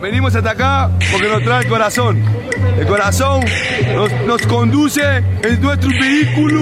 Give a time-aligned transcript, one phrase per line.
[0.00, 2.22] Venimos hasta acá porque nos trae el corazón.
[2.78, 3.44] El corazón
[3.94, 5.02] nos, nos conduce
[5.42, 6.60] en nuestro vehículo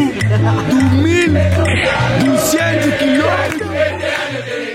[0.68, 4.65] de 1200 kilómetros.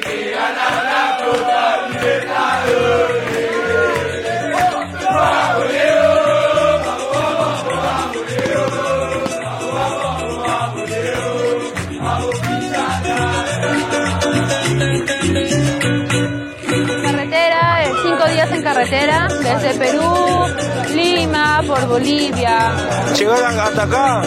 [18.81, 20.47] Carretera, desde Perú,
[20.93, 22.71] Lima, por Bolivia.
[23.17, 24.21] Llegar hasta acá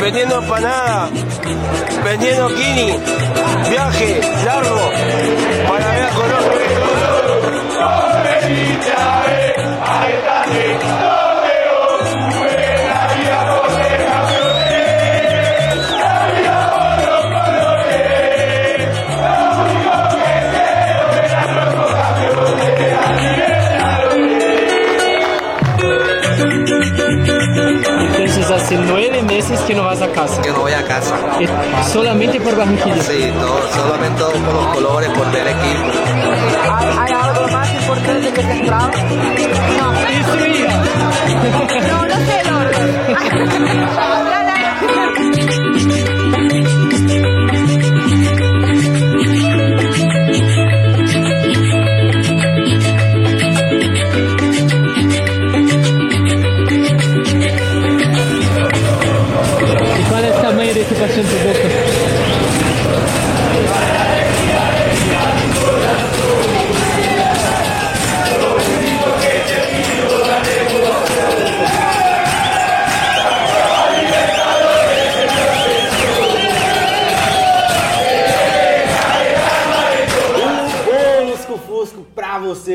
[0.00, 1.08] vendiendo empanada,
[2.04, 2.98] vendiendo kini,
[3.70, 4.90] viaje largo
[5.68, 6.48] para ver a Colombia.
[29.68, 30.40] Que no vas a casa.
[30.40, 31.14] que no voy a casa.
[31.38, 31.50] Es
[31.92, 33.02] solamente por Barranquilla.
[33.02, 35.84] Sí, todo, solamente por los colores, por ver equipo.
[36.98, 38.90] ¿Hay algo más importante que central?
[39.78, 39.92] No.
[40.10, 40.82] Y su hija.
[41.86, 42.48] No, no sé el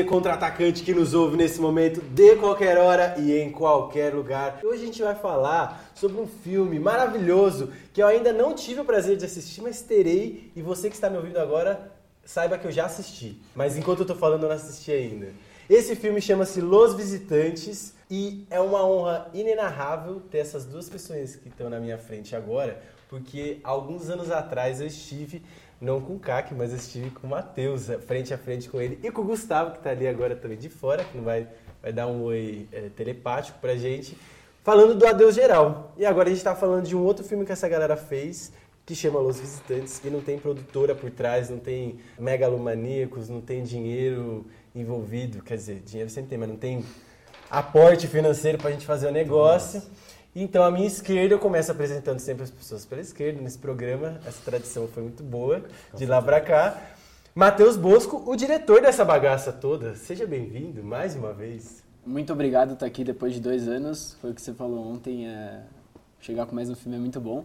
[0.04, 4.60] contra-atacante que nos ouve nesse momento, de qualquer hora e em qualquer lugar.
[4.62, 8.84] Hoje a gente vai falar sobre um filme maravilhoso que eu ainda não tive o
[8.84, 10.52] prazer de assistir, mas terei.
[10.54, 11.92] E você que está me ouvindo agora,
[12.24, 13.40] saiba que eu já assisti.
[13.54, 15.28] Mas enquanto eu tô falando, eu não assisti ainda.
[15.68, 21.48] Esse filme chama-se Los Visitantes e é uma honra inenarrável ter essas duas pessoas que
[21.48, 25.42] estão na minha frente agora, porque alguns anos atrás eu estive,
[25.84, 28.98] não com o CAC, mas eu estive com o Matheus, frente a frente com ele,
[29.02, 31.46] e com o Gustavo, que está ali agora também de fora, que não vai,
[31.82, 34.16] vai dar um oi é, telepático pra gente,
[34.62, 35.92] falando do Adeus Geral.
[35.96, 38.52] E agora a gente está falando de um outro filme que essa galera fez,
[38.86, 43.62] que chama Los Visitantes, e não tem produtora por trás, não tem megalomaníacos, não tem
[43.62, 46.84] dinheiro envolvido, quer dizer, dinheiro sempre tem, mas não tem
[47.50, 49.82] aporte financeiro pra gente fazer o negócio.
[50.36, 54.18] Então, à minha esquerda, eu começo apresentando sempre as pessoas pela esquerda nesse programa.
[54.26, 55.62] Essa tradição foi muito boa,
[55.94, 56.76] de lá pra cá.
[57.32, 59.94] Matheus Bosco, o diretor dessa bagaça toda.
[59.94, 61.84] Seja bem-vindo mais uma vez.
[62.04, 64.16] Muito obrigado por estar aqui depois de dois anos.
[64.20, 65.28] Foi o que você falou ontem.
[65.28, 65.62] É...
[66.18, 67.44] Chegar com mais um filme é muito bom.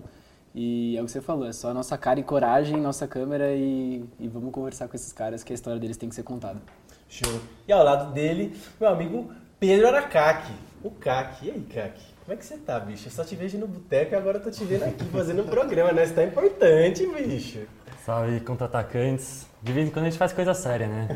[0.55, 4.03] E é o que você falou, é só nossa cara e coragem, nossa câmera e,
[4.19, 6.59] e vamos conversar com esses caras que a história deles tem que ser contada.
[7.07, 7.39] Show.
[7.67, 10.53] E ao lado dele, meu amigo Pedro Aracaki.
[10.83, 11.45] O Cac.
[11.45, 11.99] E aí, Cac?
[12.29, 13.07] Como é que você tá, bicho?
[13.07, 15.47] Eu só te vejo no boteco e agora eu tô te vendo aqui fazendo um
[15.47, 16.05] programa, né?
[16.05, 17.61] Você tá importante, bicho.
[18.05, 19.47] Salve contra-atacantes.
[19.63, 21.07] De vez em quando a gente faz coisa séria, né?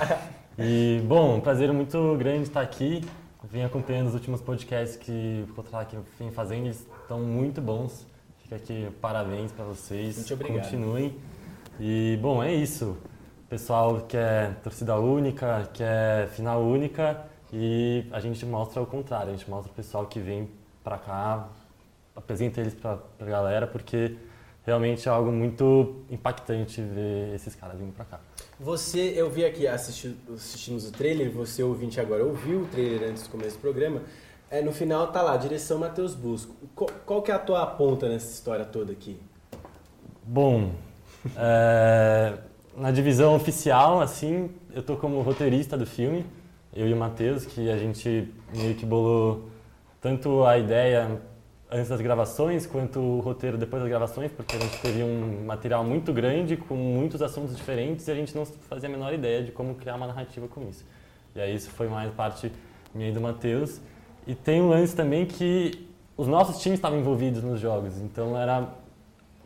[0.58, 3.04] E, bom, um prazer muito grande estar aqui.
[3.44, 8.06] Vim acompanhando os últimos podcasts que o Contra-Ataque vem fazendo, eles estão muito bons.
[8.38, 10.16] Fica aqui parabéns para vocês.
[10.16, 10.62] Muito obrigado.
[10.62, 11.14] Continuem.
[11.78, 12.96] E, bom, é isso.
[13.50, 19.32] Pessoal quer torcida única, quer final única e a gente mostra o contrário.
[19.32, 20.48] A gente mostra o pessoal que vem
[20.82, 21.48] para cá,
[22.14, 24.16] apresenta eles para a galera, porque
[24.64, 28.20] realmente é algo muito impactante ver esses caras vindo para cá.
[28.58, 33.22] Você, eu vi aqui, assisti, assistimos o trailer, você ouvinte agora ouviu o trailer antes
[33.22, 34.02] do começo do programa.
[34.50, 36.54] É, no final tá lá, direção Matheus Busco.
[36.74, 39.20] Qual, qual que é a tua ponta nessa história toda aqui?
[40.24, 40.72] Bom,
[41.36, 42.38] é,
[42.76, 46.24] na divisão oficial, assim, eu tô como roteirista do filme,
[46.76, 49.48] eu e o Matheus, que a gente meio que bolou
[50.00, 51.20] tanto a ideia
[51.70, 55.82] antes das gravações quanto o roteiro depois das gravações, porque a gente teve um material
[55.82, 59.50] muito grande com muitos assuntos diferentes e a gente não fazia a menor ideia de
[59.50, 60.84] como criar uma narrativa com isso.
[61.34, 62.52] E aí isso foi mais parte
[62.94, 63.80] minha e do Matheus.
[64.26, 68.68] E tem um lance também que os nossos times estavam envolvidos nos jogos, então era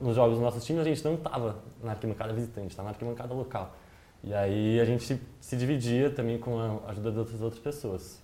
[0.01, 3.35] nos jogos dos nossos times a gente não estava na arquibancada visitante, estava na arquibancada
[3.35, 3.75] local.
[4.23, 8.21] E aí a gente se dividia também com a ajuda das outras pessoas.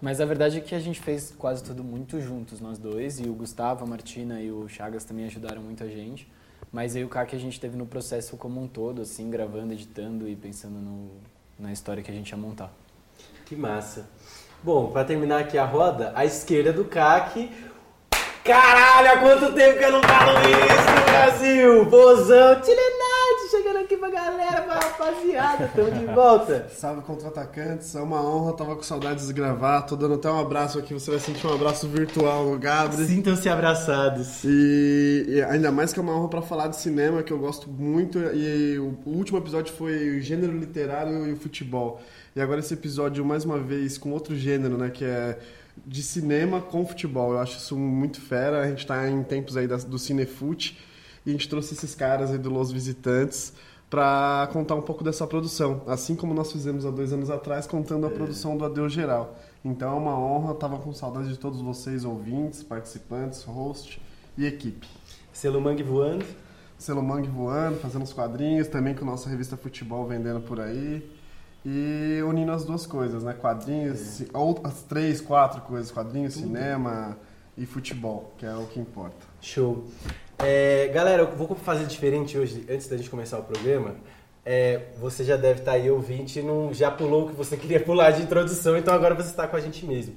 [0.00, 3.24] Mas a verdade é que a gente fez quase tudo muito juntos, nós dois, e
[3.24, 6.30] o Gustavo, a Martina e o Chagas também ajudaram muito a gente.
[6.70, 10.28] Mas aí o que a gente teve no processo como um todo, assim, gravando, editando
[10.28, 11.10] e pensando no,
[11.58, 12.72] na história que a gente ia montar.
[13.46, 14.08] Que massa.
[14.62, 17.50] Bom, para terminar aqui a roda, à esquerda do CAC,
[18.44, 21.84] Caralho, há quanto tempo que eu não falo isso no Brasil?
[21.84, 23.07] Bozão, Tilenite,
[23.68, 26.68] chegando aqui pra galera, pra rapaziada, tamo de volta.
[26.72, 30.78] Salve contra-atacantes, é uma honra, tava com saudades de gravar, tô dando até um abraço
[30.78, 33.04] aqui, você vai sentir um abraço virtual no Gabri.
[33.04, 34.42] Sintam-se abraçados.
[34.44, 37.68] E, e, ainda mais que é uma honra pra falar de cinema, que eu gosto
[37.68, 42.00] muito, e o, o último episódio foi o gênero literário e o futebol.
[42.34, 45.38] E agora esse episódio, mais uma vez, com outro gênero, né, que é
[45.86, 47.32] de cinema com futebol.
[47.32, 48.62] Eu acho isso muito fera.
[48.62, 50.87] A gente está em tempos aí do Cinefute
[51.28, 53.52] e a gente trouxe esses caras aí do Los Visitantes
[53.90, 58.06] para contar um pouco dessa produção, assim como nós fizemos há dois anos atrás, contando
[58.06, 58.12] a é.
[58.12, 59.36] produção do Adeus Geral.
[59.62, 64.00] Então é uma honra, estava com saudade de todos vocês, ouvintes, participantes, host
[64.38, 64.88] e equipe.
[65.30, 66.24] Selo Mangue voando.
[66.78, 71.06] Selo Mangue voando, fazendo os quadrinhos, também com nossa revista Futebol vendendo por aí
[71.62, 73.34] e unindo as duas coisas, né?
[73.34, 74.26] Quadrinhos, é.
[74.32, 76.46] ou as três, quatro coisas, quadrinhos, Tudo.
[76.46, 77.18] cinema
[77.54, 79.26] e futebol, que é o que importa.
[79.42, 79.84] Show.
[80.40, 83.96] É, galera, eu vou fazer diferente hoje, antes da gente começar o programa.
[84.46, 88.12] É, você já deve estar aí ouvinte, não, já pulou o que você queria pular
[88.12, 90.16] de introdução, então agora você está com a gente mesmo.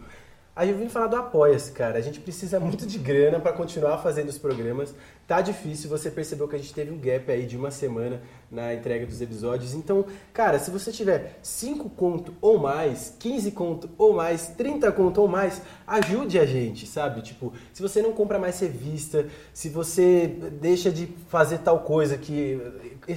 [0.62, 1.98] Aí eu vim falar do Apoia-se, cara.
[1.98, 4.94] A gente precisa muito de grana para continuar fazendo os programas.
[5.28, 8.22] Tá difícil, você percebeu que a gente teve um gap aí de uma semana
[8.52, 9.74] na entrega dos episódios.
[9.74, 15.22] Então, cara, se você tiver 5 conto ou mais, 15 conto ou mais, 30 conto
[15.22, 17.24] ou mais, ajude a gente, sabe?
[17.24, 20.28] Tipo, se você não compra mais revista, se você
[20.62, 22.62] deixa de fazer tal coisa que,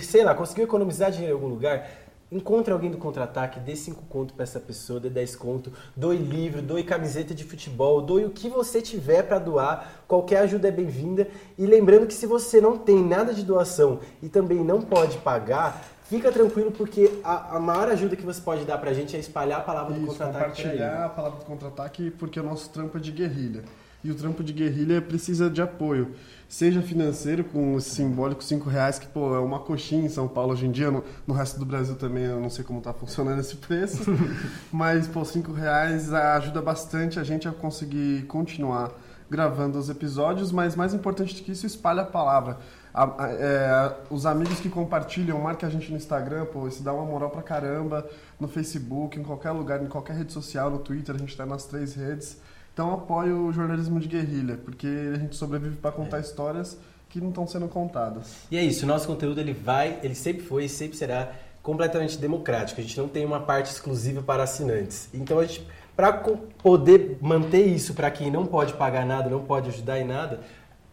[0.00, 4.34] sei lá, conseguiu economizar dinheiro em algum lugar, Encontre alguém do contra-ataque, dê 5 conto
[4.34, 8.48] para essa pessoa, dê 10 conto, doe livro, doe camiseta de futebol, doe o que
[8.48, 11.28] você tiver para doar, qualquer ajuda é bem-vinda.
[11.58, 15.84] E lembrando que se você não tem nada de doação e também não pode pagar,
[16.04, 19.20] fica tranquilo porque a, a maior ajuda que você pode dar para a gente é
[19.20, 20.62] espalhar a palavra Isso, do contra-ataque.
[20.62, 23.64] Compartilhar a palavra do contra-ataque porque o nosso trampo é de guerrilha.
[24.04, 26.14] E o trampo de guerrilha precisa de apoio
[26.48, 30.52] seja financeiro, com esse simbólico 5 reais, que pô, é uma coxinha em São Paulo
[30.52, 33.40] hoje em dia, no, no resto do Brasil também eu não sei como está funcionando
[33.40, 34.04] esse preço,
[34.70, 38.92] mas pô, 5 reais ajuda bastante a gente a conseguir continuar
[39.28, 42.58] gravando os episódios, mas mais importante do que isso, espalha a palavra.
[42.92, 46.92] A, a, é, os amigos que compartilham, marca a gente no Instagram, pô, isso dá
[46.92, 48.08] uma moral pra caramba,
[48.38, 51.64] no Facebook, em qualquer lugar, em qualquer rede social, no Twitter, a gente está nas
[51.64, 52.38] três redes.
[52.74, 56.20] Então apoio o jornalismo de guerrilha, porque a gente sobrevive para contar é.
[56.20, 56.76] histórias
[57.08, 58.34] que não estão sendo contadas.
[58.50, 61.32] E é isso, o nosso conteúdo ele vai, ele sempre foi e sempre será
[61.62, 62.80] completamente democrático.
[62.80, 65.08] A gente não tem uma parte exclusiva para assinantes.
[65.14, 65.64] Então a gente
[65.96, 70.40] para poder manter isso para quem não pode pagar nada, não pode ajudar em nada,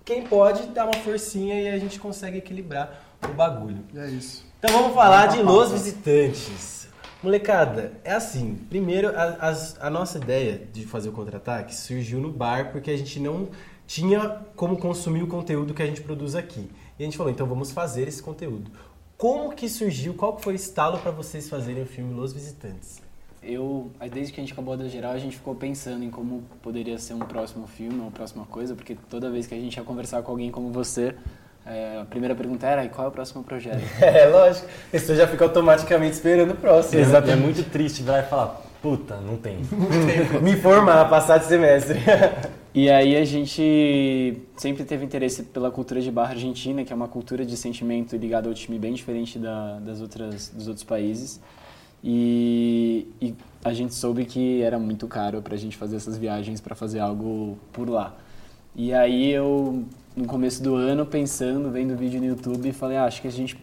[0.05, 3.83] quem pode dá uma forcinha e a gente consegue equilibrar o bagulho.
[3.91, 4.45] E é isso.
[4.59, 6.80] Então vamos falar de Los Visitantes.
[7.23, 8.55] Molecada, é assim.
[8.67, 12.97] Primeiro, a, a, a nossa ideia de fazer o contra-ataque surgiu no bar porque a
[12.97, 13.49] gente não
[13.85, 16.67] tinha como consumir o conteúdo que a gente produz aqui.
[16.97, 18.71] E a gente falou, então vamos fazer esse conteúdo.
[19.17, 22.99] Como que surgiu, qual foi o estalo para vocês fazerem o filme Los Visitantes?
[23.43, 26.97] Eu, desde que a gente acabou da geral, a gente ficou pensando em como poderia
[26.97, 30.23] ser um próximo filme, uma próxima coisa, porque toda vez que a gente ia conversar
[30.23, 31.15] com alguém como você,
[31.65, 33.81] é, a primeira pergunta era, e qual é o próximo projeto?
[34.01, 34.67] é, lógico.
[34.67, 36.99] A pessoa já fica automaticamente esperando o próximo.
[36.99, 37.29] Exato.
[37.29, 39.57] É muito triste virar e falar, puta, não tem.
[40.41, 41.99] Me informar, passar de semestre.
[42.73, 47.07] e aí a gente sempre teve interesse pela cultura de barra argentina, que é uma
[47.07, 51.39] cultura de sentimento ligada ao time bem diferente da, das outras, dos outros países.
[52.03, 56.59] E, e a gente soube que era muito caro para a gente fazer essas viagens
[56.59, 58.15] para fazer algo por lá.
[58.75, 59.83] E aí eu
[60.15, 63.57] no começo do ano pensando, vendo vídeo no YouTube falei, ah, acho que a gente,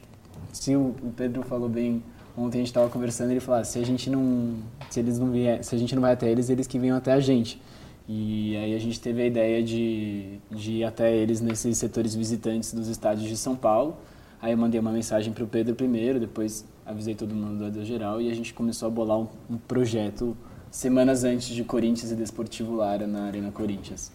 [0.52, 2.02] se o Pedro falou bem
[2.36, 4.56] ontem a gente estava conversando, ele falou, ah, se a gente não,
[4.90, 7.12] se eles não vier, se a gente não vai até eles, eles que venham até
[7.12, 7.60] a gente.
[8.06, 12.72] E aí a gente teve a ideia de, de ir até eles nesses setores visitantes
[12.72, 13.96] dos estádios de São Paulo.
[14.40, 18.20] Aí eu mandei uma mensagem para o Pedro primeiro, depois avisei todo mundo do Geral
[18.20, 20.36] e a gente começou a bolar um, um projeto
[20.70, 24.12] semanas antes de Corinthians e Desportivo Lara na Arena Corinthians.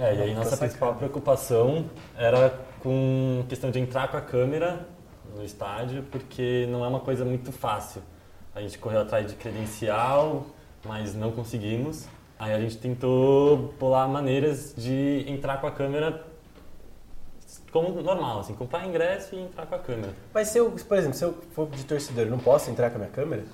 [0.00, 1.84] É, e aí nossa principal preocupação
[2.16, 4.86] era com questão de entrar com a câmera
[5.36, 8.02] no estádio, porque não é uma coisa muito fácil.
[8.54, 10.46] A gente correu atrás de credencial,
[10.84, 12.08] mas não conseguimos.
[12.38, 16.24] Aí a gente tentou bolar maneiras de entrar com a câmera
[17.70, 20.14] como normal, assim, comprar ingresso e entrar com a câmera.
[20.32, 22.96] Mas se eu, por exemplo, se eu for de torcedor, eu não posso entrar com
[22.96, 23.44] a minha câmera?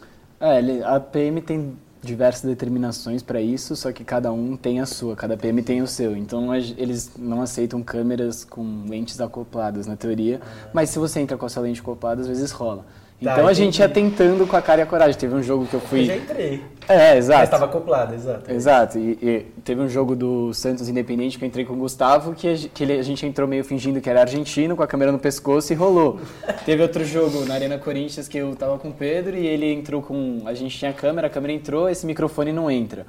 [0.40, 4.86] É, ele- a PM tem diversas determinações para isso, só que cada um tem a
[4.86, 6.16] sua, cada PM tem o seu.
[6.16, 10.40] Então eles não aceitam câmeras com lentes acopladas, na teoria,
[10.72, 12.84] mas se você entra com a sua lente acoplada, às vezes rola.
[13.22, 15.18] Tá, Então a gente ia tentando com a cara e a coragem.
[15.18, 16.00] Teve um jogo que eu fui.
[16.02, 16.62] Eu já entrei.
[16.86, 17.38] É, exato.
[17.40, 18.52] Mas estava acoplado, exato.
[18.52, 22.34] Exato, e, e teve um jogo do Santos Independente que eu entrei com o Gustavo,
[22.34, 25.10] que, a, que ele- a gente entrou meio fingindo que era argentino, com a câmera
[25.10, 26.20] no pescoço e rolou.
[26.66, 30.00] teve outro jogo na Arena Corinthians que eu tava com o Pedro e ele entrou
[30.02, 30.42] com.
[30.44, 33.06] A gente tinha a câmera, a câmera entrou, esse microfone não entra.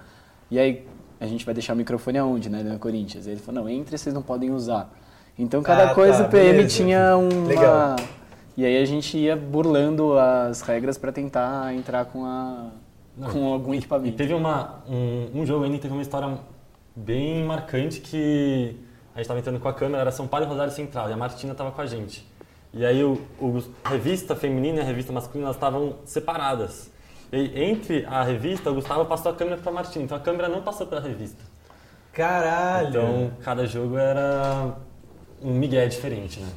[0.50, 0.84] E aí,
[1.20, 3.28] a gente vai deixar o microfone aonde, na Arena Corinthians?
[3.28, 4.90] Aí ele falou: não, entra, vocês não podem usar.
[5.38, 6.76] Então cada Ah, coisa tá, o PM beleza.
[6.78, 7.48] tinha uma.
[7.48, 7.96] Legal.
[8.58, 12.70] E aí a gente ia burlando as regras pra tentar entrar com a.
[13.16, 14.18] Não, com algum E equipamento.
[14.18, 16.38] teve uma, um, um jogo ainda que teve uma história
[16.96, 18.76] bem marcante que
[19.14, 21.18] a gente estava entrando com a câmera, era São Paulo e Rosário Central, e a
[21.18, 22.28] Martina estava com a gente.
[22.74, 26.92] E aí o, o- a revista feminina e a revista masculina estavam separadas.
[27.32, 30.48] E entre a revista, o Gustavo passou a câmera para a Martina, então a câmera
[30.50, 31.44] não passou pela revista.
[32.14, 32.90] Caralho!
[32.90, 34.74] Então cada jogo era
[35.42, 36.50] um migué diferente, né?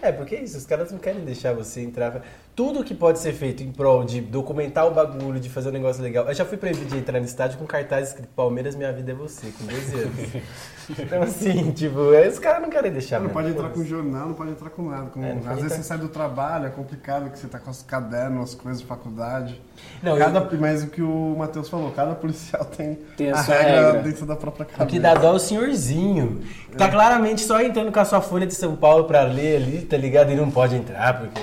[0.00, 2.22] É, porque é isso, os caras não querem deixar você entrar.
[2.56, 6.02] Tudo que pode ser feito em prol de documentar o bagulho, de fazer um negócio
[6.02, 6.26] legal.
[6.26, 9.14] Eu já fui proibido de entrar no estádio com cartaz escrito Palmeiras, minha vida é
[9.14, 10.42] você, com 12 anos.
[10.98, 13.16] então, assim, tipo, aí os caras não querem deixar.
[13.16, 15.10] Não mesmo, pode entrar com jornal, não pode entrar com nada.
[15.10, 17.58] com- É, não às vezes entrar- você sai do trabalho, é complicado que você tá
[17.58, 19.60] com os cadernos, as coisas de faculdade.
[20.02, 23.86] Não, cada, Mas o que o Matheus falou, cada policial tem, Tem a a regra,
[23.88, 24.02] regra.
[24.02, 24.86] dentro da própria O cabeça.
[24.86, 26.40] que dá dó é o senhorzinho.
[26.70, 29.82] que Tá claramente só entrando com a sua folha de São Paulo pra ler ali,
[29.82, 30.32] tá ligado?
[30.32, 31.38] E não pode entrar, porque.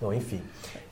[0.00, 0.40] Bom, enfim.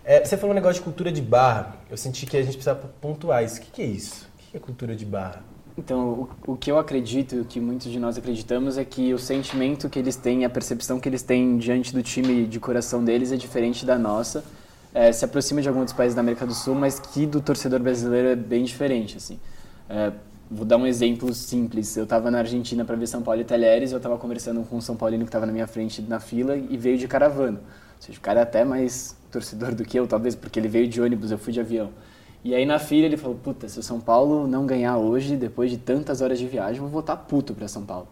[0.04, 1.76] É, você falou um negócio de cultura de barra.
[1.90, 3.58] Eu senti que a gente precisava pontuar isso.
[3.58, 4.26] O que, que é isso?
[4.34, 5.42] O que é cultura de barra?
[5.78, 9.18] Então, o, o que eu acredito o que muitos de nós acreditamos é que o
[9.18, 13.30] sentimento que eles têm, a percepção que eles têm diante do time de coração deles
[13.30, 14.42] é diferente da nossa.
[14.94, 18.28] É, se aproxima de alguns países da América do Sul, mas que do torcedor brasileiro
[18.28, 19.38] é bem diferente, assim.
[19.90, 20.10] É,
[20.50, 21.94] vou dar um exemplo simples.
[21.96, 24.80] Eu estava na Argentina para ver São Paulo e Talheres, eu estava conversando com um
[24.80, 27.60] São Paulino que estava na minha frente na fila e veio de caravana.
[27.96, 30.88] Ou seja, o cara é até mais torcedor do que eu, talvez porque ele veio
[30.88, 31.90] de ônibus, eu fui de avião.
[32.44, 35.70] E aí na filha ele falou, puta, se o São Paulo não ganhar hoje, depois
[35.70, 38.06] de tantas horas de viagem, eu vou voltar puto pra São Paulo.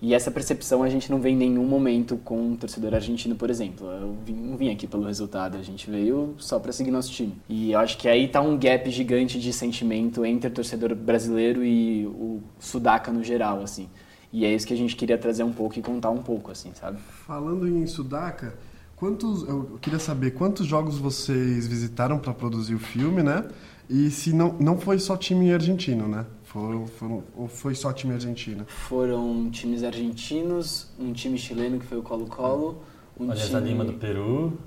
[0.00, 3.50] E essa percepção a gente não vê em nenhum momento com um torcedor argentino, por
[3.50, 3.90] exemplo.
[3.90, 7.34] Eu vim- não vim aqui pelo resultado, a gente veio só pra seguir nosso time.
[7.48, 11.64] E eu acho que aí tá um gap gigante de sentimento entre o torcedor brasileiro
[11.64, 13.88] e o sudaca no geral, assim.
[14.32, 16.70] E é isso que a gente queria trazer um pouco e contar um pouco, assim,
[16.74, 16.98] sabe?
[17.26, 18.54] Falando em Sudaca,
[18.98, 23.46] quantos, eu queria saber quantos jogos vocês visitaram para produzir o filme, né?
[23.88, 26.26] E se não, não foi só time argentino, né?
[26.44, 28.64] Foram, foram- ou foi só time argentino?
[28.66, 32.82] Foram times argentinos, um time chileno que foi o Colo-Colo,
[33.18, 33.60] um time...
[33.60, 34.58] Lima do Peru.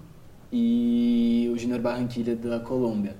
[0.51, 3.15] e o Junior Barranquilla da Colômbia.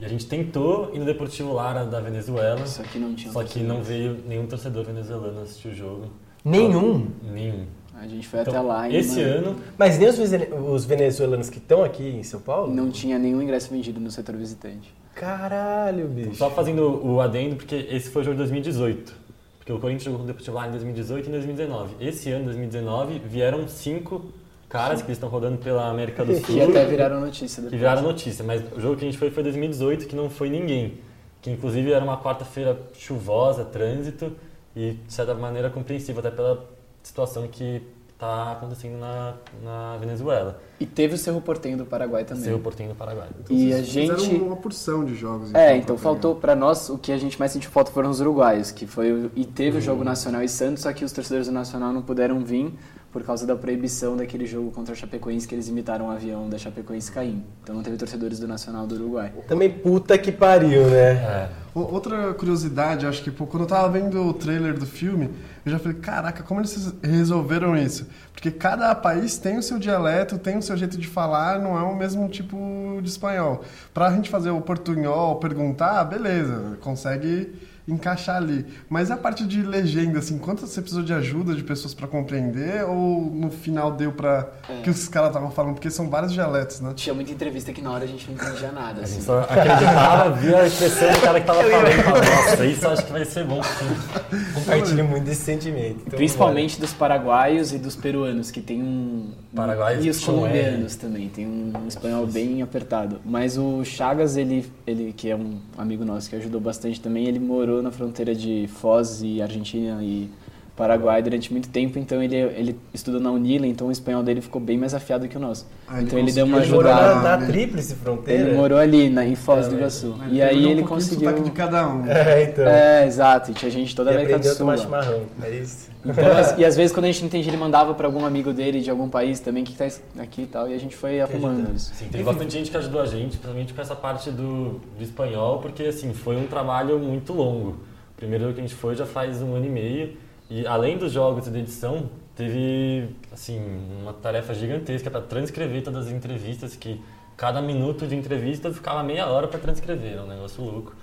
[0.00, 3.42] E a gente tentou ir no Deportivo Lara da Venezuela, Só que não tinha só
[3.42, 6.04] que não veio nenhum torcedor venezuelano assistir o jogo.
[6.44, 7.08] Nenhum?
[7.22, 7.66] Nenhum.
[8.00, 11.50] A gente foi Então, até lá esse mano, ano Mas nem os, vene- os venezuelanos
[11.50, 12.72] que estão aqui em São Paulo?
[12.74, 14.94] não tinha nenhum ingresso vendido no setor visitante.
[15.14, 16.34] Caralho, bicho.
[16.36, 19.12] Só fazendo o adendo, porque esse foi o jogo de 2018.
[19.58, 21.94] Porque o Corinthians jogou com o Deportivo Lara em 2018 e em 2019.
[22.00, 24.26] Esse ano, 2019, vieram cinco
[24.68, 26.44] caras que estão rodando pela América do Sul.
[26.54, 27.80] Que até viraram notícia que depois.
[27.80, 28.44] viraram notícia.
[28.44, 30.94] Mas o jogo que a gente foi foi 2018, que não foi ninguém.
[31.42, 34.32] Que inclusive era uma quarta-feira chuvosa, trânsito,
[34.74, 36.64] e de certa maneira compreensível, até pela
[37.08, 40.60] situação que está acontecendo na, na Venezuela.
[40.80, 42.42] E teve o Cerro Portenho do Paraguai também.
[42.44, 43.28] Ser o Portinho do Paraguai.
[43.48, 44.16] E a gente...
[44.16, 45.50] Fizeram uma porção de jogos.
[45.54, 46.02] É, pra então pegar.
[46.02, 49.12] faltou pra nós, o que a gente mais sentiu falta foram os uruguaios, que foi
[49.12, 52.02] o- e teve o jogo Nacional e Santos, só que os torcedores do Nacional não
[52.02, 52.72] puderam vir
[53.12, 56.58] por causa da proibição daquele jogo contra a Chapecoense que eles imitaram o avião da
[56.58, 57.42] Chapecoense caindo.
[57.62, 59.32] Então não teve torcedores do Nacional do Uruguai.
[59.46, 61.12] Também puta que pariu, né?
[61.12, 61.48] É.
[61.80, 65.30] Outra curiosidade, acho que pô, quando eu tava vendo o trailer do filme,
[65.64, 68.06] eu já falei, caraca, como eles resolveram isso?
[68.32, 71.82] Porque cada país tem o seu dialeto, tem o seu jeito de falar, não é
[71.82, 72.56] o mesmo tipo
[73.02, 73.64] de espanhol.
[73.92, 77.52] Pra gente fazer o portunhol, perguntar, beleza, consegue
[77.88, 78.66] encaixar ali.
[78.88, 82.84] Mas a parte de legenda, assim, quanto você precisou de ajuda de pessoas para compreender
[82.84, 84.82] ou no final deu para É.
[84.82, 85.74] que os caras estavam falando?
[85.74, 86.92] Porque são vários dialetos, né?
[86.94, 89.00] Tinha muita entrevista que na hora a gente não entendia nada.
[89.02, 89.20] Assim.
[89.22, 91.88] Só acreditava, via a expressão do cara que tava falando.
[91.88, 93.62] e falava, Nossa, isso eu acho que vai ser bom.
[93.62, 93.88] sim."
[94.54, 96.02] Compartilho muito desse sentimento.
[96.06, 99.30] Então, Principalmente dos paraguaios e dos peruanos, que tem um.
[99.54, 103.20] Paraguaios e os com colombianos também, tem um espanhol bem apertado.
[103.24, 107.38] Mas o Chagas, ele, ele, que é um amigo nosso que ajudou bastante também, ele
[107.38, 110.30] morou na fronteira de Foz e Argentina e
[110.78, 114.60] Paraguai durante muito tempo, então ele, ele estudou na Unila, então o espanhol dele ficou
[114.60, 115.66] bem mais afiado que o nosso.
[115.88, 117.14] Ah, ele então ele deu uma Ele morou ajudada.
[117.16, 118.42] na, na tríplice fronteira.
[118.44, 120.14] Ele morou ali, na, em Foz do Iguaçu.
[120.30, 121.32] E aí um ele conseguiu.
[121.42, 122.06] de cada um.
[122.08, 122.64] É, então.
[122.64, 123.50] É, exato.
[123.50, 124.76] E tinha gente toda a América do Sul.
[124.76, 125.22] chimarrão.
[125.42, 125.90] É isso.
[126.04, 126.24] Então,
[126.56, 128.88] e às vezes quando a gente não entendia, ele mandava pra algum amigo dele de
[128.88, 131.92] algum país também que tá aqui e tal, e a gente foi arrumando isso.
[131.94, 135.58] Sim, teve bastante gente que ajudou a gente, principalmente com essa parte do, do espanhol,
[135.58, 137.78] porque assim, foi um trabalho muito longo.
[138.16, 140.16] Primeiro que a gente foi já faz um ano e meio,
[140.50, 143.60] e além dos jogos e da edição, teve assim,
[144.00, 147.00] uma tarefa gigantesca para transcrever todas as entrevistas, que
[147.36, 150.94] cada minuto de entrevista ficava meia hora para transcrever, um negócio louco.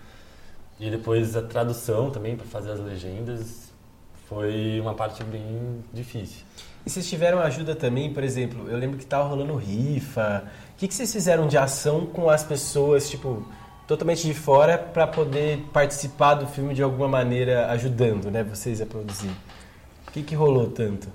[0.80, 3.72] E depois a tradução também para fazer as legendas
[4.28, 6.44] foi uma parte bem difícil.
[6.86, 10.44] E vocês tiveram ajuda também, por exemplo, eu lembro que tava rolando rifa.
[10.74, 13.48] O que, que vocês fizeram de ação com as pessoas, tipo,
[13.88, 18.86] totalmente de fora, para poder participar do filme de alguma maneira, ajudando, né, vocês a
[18.86, 19.32] produzir?
[20.08, 21.08] O que, que rolou tanto?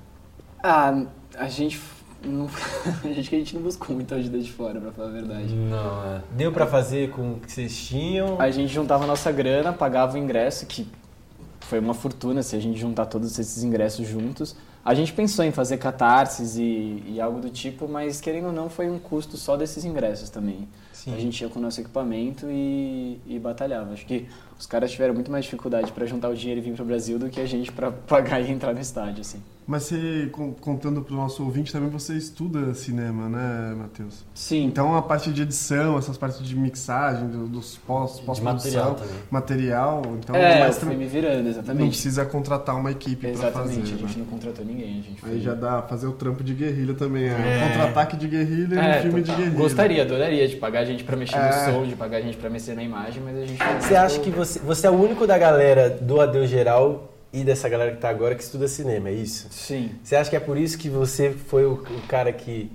[0.63, 1.05] Ah,
[1.37, 1.81] a gente.
[2.23, 2.49] Não,
[3.03, 5.55] a gente que a gente não buscou muita ajuda de fora, pra falar a verdade.
[5.55, 6.21] Não, é.
[6.33, 8.41] Deu para fazer com o que vocês tinham?
[8.41, 10.87] A gente juntava a nossa grana, pagava o ingresso, que
[11.61, 14.55] foi uma fortuna se a gente juntar todos esses ingressos juntos.
[14.85, 18.71] A gente pensou em fazer catarses e, e algo do tipo, mas querendo ou não,
[18.71, 20.67] foi um custo só desses ingressos também.
[20.93, 21.15] Sim.
[21.15, 23.93] A gente ia com o nosso equipamento e, e batalhava.
[23.93, 24.27] Acho que
[24.59, 27.19] os caras tiveram muito mais dificuldade para juntar o dinheiro e vir para o Brasil
[27.19, 29.43] do que a gente para pagar e entrar no estádio, assim.
[29.71, 34.25] Mas você, con- contando pro nosso ouvinte, também você estuda cinema, né, Matheus?
[34.35, 34.65] Sim.
[34.65, 38.97] Então a parte de edição, essas partes de mixagem, do- dos pós, pós material
[39.31, 41.89] material, então é, mais eu fui me virando, não exatamente.
[41.91, 43.81] precisa contratar uma equipe para Exatamente, fazer.
[43.95, 44.15] a gente né?
[44.19, 45.31] não contratou ninguém, a gente foi...
[45.31, 47.29] Aí já dá fazer o trampo de guerrilha também, é.
[47.29, 47.69] É.
[47.69, 49.37] contra-ataque de guerrilha e um É, filme total.
[49.37, 49.63] de guerrilha.
[49.63, 51.47] Gostaria, adoraria de pagar a gente pra mexer É.
[51.69, 53.95] no som, de pagar a gente pra mexer na imagem, mas a gente não Você
[53.95, 57.93] acha que você, você é o único da galera do Adeus Geral e dessa galera
[57.93, 59.49] que tá agora que estuda cinema, é isso?
[59.51, 59.91] Sim.
[60.03, 62.71] Você acha que é por isso que você foi o, o cara que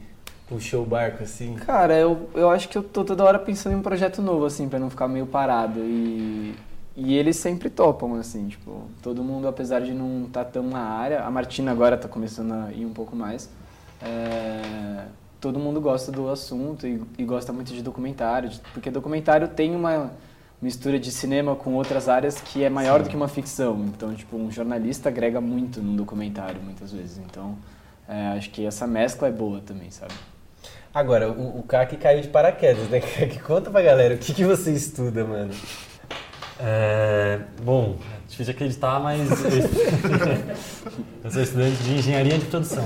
[0.48, 1.56] puxou o barco assim?
[1.56, 4.70] Cara, eu, eu acho que eu tô toda hora pensando em um projeto novo, assim,
[4.70, 5.80] pra não ficar meio parado.
[5.82, 6.56] E,
[6.96, 11.22] e eles sempre topam, assim, tipo, todo mundo, apesar de não estar tão na área,
[11.24, 13.50] a Martina agora tá começando a ir um pouco mais.
[14.02, 15.06] é,
[15.42, 19.76] todo mundo gosta do assunto e, e gosta muito de documentário, de- porque documentário tem
[19.76, 20.12] uma
[20.66, 23.86] mistura de cinema com outras áreas que é maior do que uma ficção.
[23.86, 27.20] Então, tipo, um jornalista agrega muito num documentário, muitas vezes.
[27.20, 27.56] Então,
[28.10, 30.14] é, acho que essa mescla é boa também, sabe?
[30.92, 33.00] Agora, o, o que caiu de paraquedas, né?
[33.30, 35.54] Que conta pra galera, o que, que você estuda, mano?
[36.60, 39.22] É, bom, é difícil de acreditar, mas
[41.24, 42.84] eu sou estudante de engenharia de produção.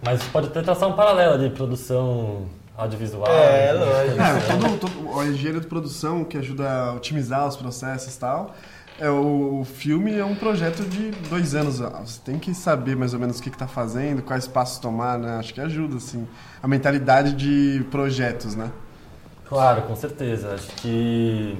[0.00, 2.46] Mas pode até traçar um paralelo ali, produção
[2.76, 3.26] audiovisual.
[3.30, 3.84] É, né?
[3.84, 4.22] lógico.
[4.22, 8.54] É, todo, todo, o engenheiro de produção que ajuda a otimizar os processos e tal.
[8.98, 11.80] É, o, o filme é um projeto de dois anos.
[11.80, 11.90] ó.
[12.00, 15.36] Você tem que saber mais ou menos o que está fazendo, quais passos tomar, né?
[15.36, 16.26] Acho que ajuda, assim.
[16.62, 18.70] A mentalidade de projetos, né?
[19.48, 20.54] Claro, com certeza.
[20.54, 21.58] Acho que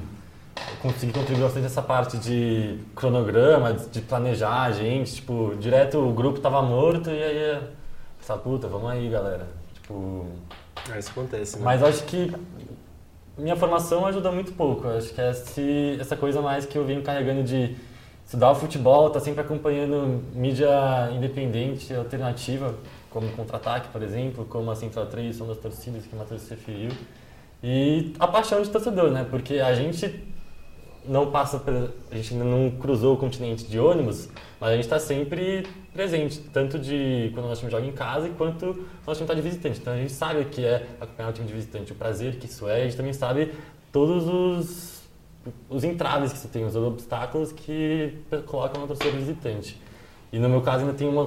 [0.56, 5.14] eu consegui contribuir bastante nessa parte de cronograma, de planejar a gente.
[5.16, 7.60] Tipo, direto o grupo tava morto e aí,
[8.20, 9.48] essa puta, vamos aí, galera.
[9.74, 10.26] Tipo,
[10.90, 11.64] Ah, isso acontece, né?
[11.64, 12.32] Mas acho que
[13.36, 14.88] minha formação ajuda muito pouco.
[14.88, 17.76] Acho que é esse, essa coisa mais que eu venho carregando de
[18.24, 22.74] estudar o futebol, tá sempre acompanhando mídia independente, alternativa,
[23.10, 26.50] como Contra-Ataque, por exemplo, como a Central 3, Som das Torcidas, que o Matheus se
[26.50, 26.90] referiu.
[27.62, 29.26] E a paixão de torcedor, né?
[29.28, 30.31] Porque a gente
[31.06, 34.28] não passa, por- a gente ainda não cruzou o continente de ônibus,
[34.60, 38.28] mas a gente está sempre presente, tanto de quando o nosso time joga em casa,
[38.38, 39.80] quanto o nosso time está de visitante.
[39.80, 42.46] Então a gente sabe o que é acompanhar o time de visitante, o prazer que
[42.46, 43.52] isso é, a gente também sabe
[43.90, 45.02] todos os,
[45.68, 48.14] os entraves que isso tem, os obstáculos que
[48.46, 49.80] colocam na torcida visitante.
[50.32, 51.26] E no meu caso ainda tem uma,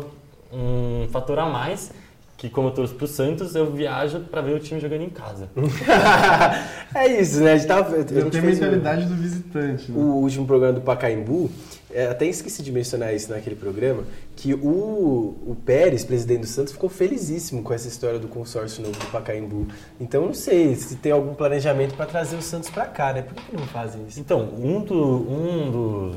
[0.52, 1.92] um fator a mais,
[2.38, 5.50] que como eu torço pro Santos, eu viajo pra ver o time jogando em casa.
[6.94, 7.54] é isso, né?
[7.54, 9.92] A gente tava, a Eu gente tenho a mentalidade do visitante.
[9.92, 9.98] né?
[9.98, 11.50] o último programa do Pacaembu,
[11.92, 14.04] é, até esqueci de mencionar isso naquele programa,
[14.36, 19.00] que o, o Pérez, presidente do Santos, ficou felizíssimo com essa história do consórcio novo
[19.00, 19.68] do Pacaembu.
[20.00, 23.22] Então eu não sei se tem algum planejamento para trazer o Santos para cá, né?
[23.22, 24.20] Por que, que não fazem isso?
[24.20, 26.16] Então, um, do, um dos,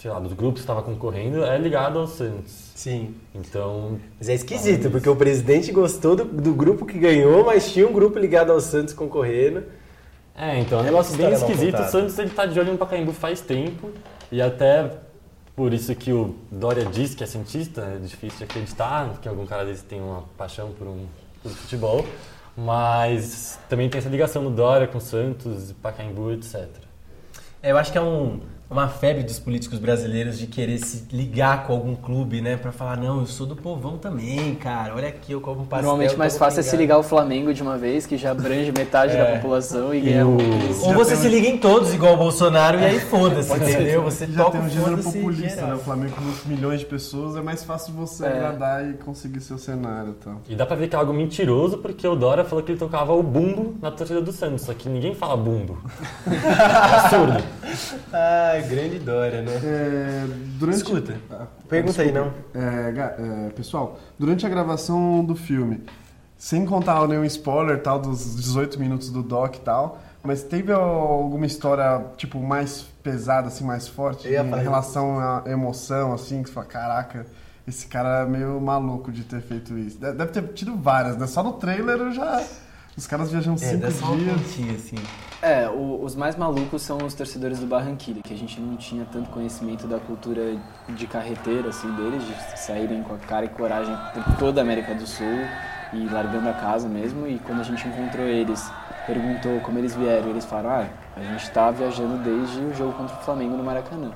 [0.00, 2.72] sei lá, dos grupos que estava concorrendo é ligado ao Santos.
[2.74, 3.14] Sim.
[3.34, 7.86] Então, Mas é esquisito, porque o presidente gostou do, do grupo que ganhou, mas tinha
[7.86, 9.62] um grupo ligado ao Santos concorrendo.
[10.34, 11.78] é, então é um negócio bem esquisito.
[11.82, 11.84] O.
[11.84, 13.90] Santos ele tá de olho no Pacaembu faz tempo
[14.32, 14.90] e até
[15.54, 19.44] por isso que o Dória diz que é cientista, é difícil de acreditar que algum
[19.44, 21.04] cara desse tem uma paixão por um
[21.42, 22.06] por futebol,
[22.56, 26.68] mas também tem essa ligação do Dória com o Santos, Pacaembu, etc.
[27.62, 31.66] É, eu acho que é um, uma febre dos políticos brasileiros de querer se ligar
[31.66, 32.56] com algum clube, né?
[32.56, 34.94] Pra falar, não, eu sou do povão também, cara.
[34.94, 35.88] Olha aqui, eu como pastel.
[35.88, 38.72] Normalmente mais fácil é se ligado." ligar ao Flamengo de uma vez, que já abrange
[38.72, 39.18] metade É.
[39.24, 42.16] da população e E ganha o- um- Ou você se liga em todos, igual o
[42.16, 43.72] Bolsonaro, e aí foda-se, Pode ser.
[43.72, 44.02] entendeu?
[44.02, 45.68] Você Já toca tem um gênero foda-se populista, geral.
[45.70, 45.74] né?
[45.74, 48.28] O Flamengo com milhões de pessoas é mais fácil você É.
[48.28, 50.40] agradar e conseguir seu cenário e tal.
[50.48, 53.12] E dá pra ver que é algo mentiroso, porque o Dória falou que ele tocava
[53.12, 55.78] o bumbo na torcida do Santos, só que ninguém fala bumbo.
[56.30, 57.44] É absurdo.
[58.12, 59.52] Ai, grande Dória, né?
[59.64, 60.26] É,
[60.58, 60.76] durante...
[60.76, 62.34] Escuta, Ah, pergunta aí, desculpa.
[62.54, 65.82] É, é, pessoal, durante a gravação do filme,
[66.36, 71.46] sem contar nenhum spoiler tal dos 18 minutos do doc e tal, mas teve alguma
[71.46, 76.66] história tipo mais pesada, assim, mais forte em relação à emoção, assim, que você fala,
[76.66, 77.26] caraca,
[77.66, 79.98] esse cara é meio maluco de ter feito isso.
[79.98, 81.26] De- Deve ter tido várias, né?
[81.26, 82.42] Só no trailer eu já.
[82.96, 84.40] Os caras viajam É, cinco dias.
[84.40, 84.96] pontinha, assim.
[85.42, 89.06] É, o- os mais malucos são os torcedores do Barranquilla, que a gente não tinha
[89.10, 90.54] tanto conhecimento da cultura
[90.88, 94.94] de carreteira, assim, deles, de saírem com a cara e coragem por toda a América
[94.94, 95.26] do Sul
[95.94, 97.26] e largando a casa mesmo.
[97.26, 98.70] E quando a gente encontrou eles,
[99.06, 103.16] perguntou como eles vieram, eles falaram, ah, a gente tá viajando desde o jogo contra
[103.16, 104.10] o Flamengo no Maracanã.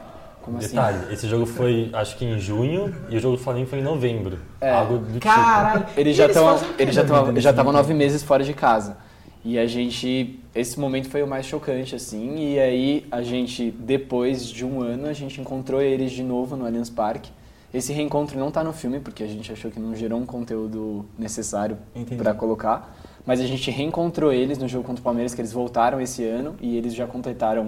[0.44, 0.68] Como assim?
[0.68, 3.82] Detalhe, esse jogo foi, acho que em junho, e o jogo do Flamengo foi em
[3.82, 4.38] novembro.
[4.60, 4.70] É.
[4.70, 5.86] Algo do Caralho!
[5.96, 7.82] Eles E já eles o quê eles já nesse já estavam tempo?
[7.82, 8.96] nove meses fora de casa
[9.44, 14.48] e a gente esse momento foi o mais chocante assim e aí a gente depois
[14.48, 17.30] de um ano a gente encontrou eles de novo no Allianz Parque
[17.72, 21.04] esse reencontro não está no filme porque a gente achou que não gerou um conteúdo
[21.18, 21.76] necessário
[22.16, 26.00] para colocar mas a gente reencontrou eles no jogo contra o Palmeiras que eles voltaram
[26.00, 27.66] esse ano e eles já completaram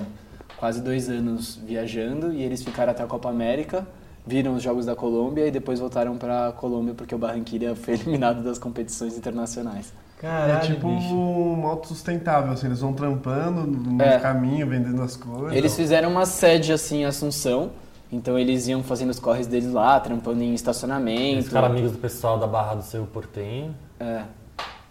[0.57, 3.87] quase dois anos viajando e eles ficaram até a Copa América
[4.27, 8.43] viram os jogos da Colômbia e depois voltaram para Colômbia porque o Barranquilla foi eliminado
[8.43, 9.93] das competições internacionais.
[10.21, 11.15] Caralho, É tipo bicho.
[11.15, 14.19] um modo sustentável, assim, eles vão trampando no É.
[14.19, 15.53] caminho, vendendo as coisas.
[15.53, 17.71] Eles fizeram uma sede assim em Assunção,
[18.11, 21.45] então eles iam fazendo os corres deles lá, trampando em Eles estacionamento.
[21.45, 24.23] ficaram amigos do pessoal da Barra do Seu Portenho É.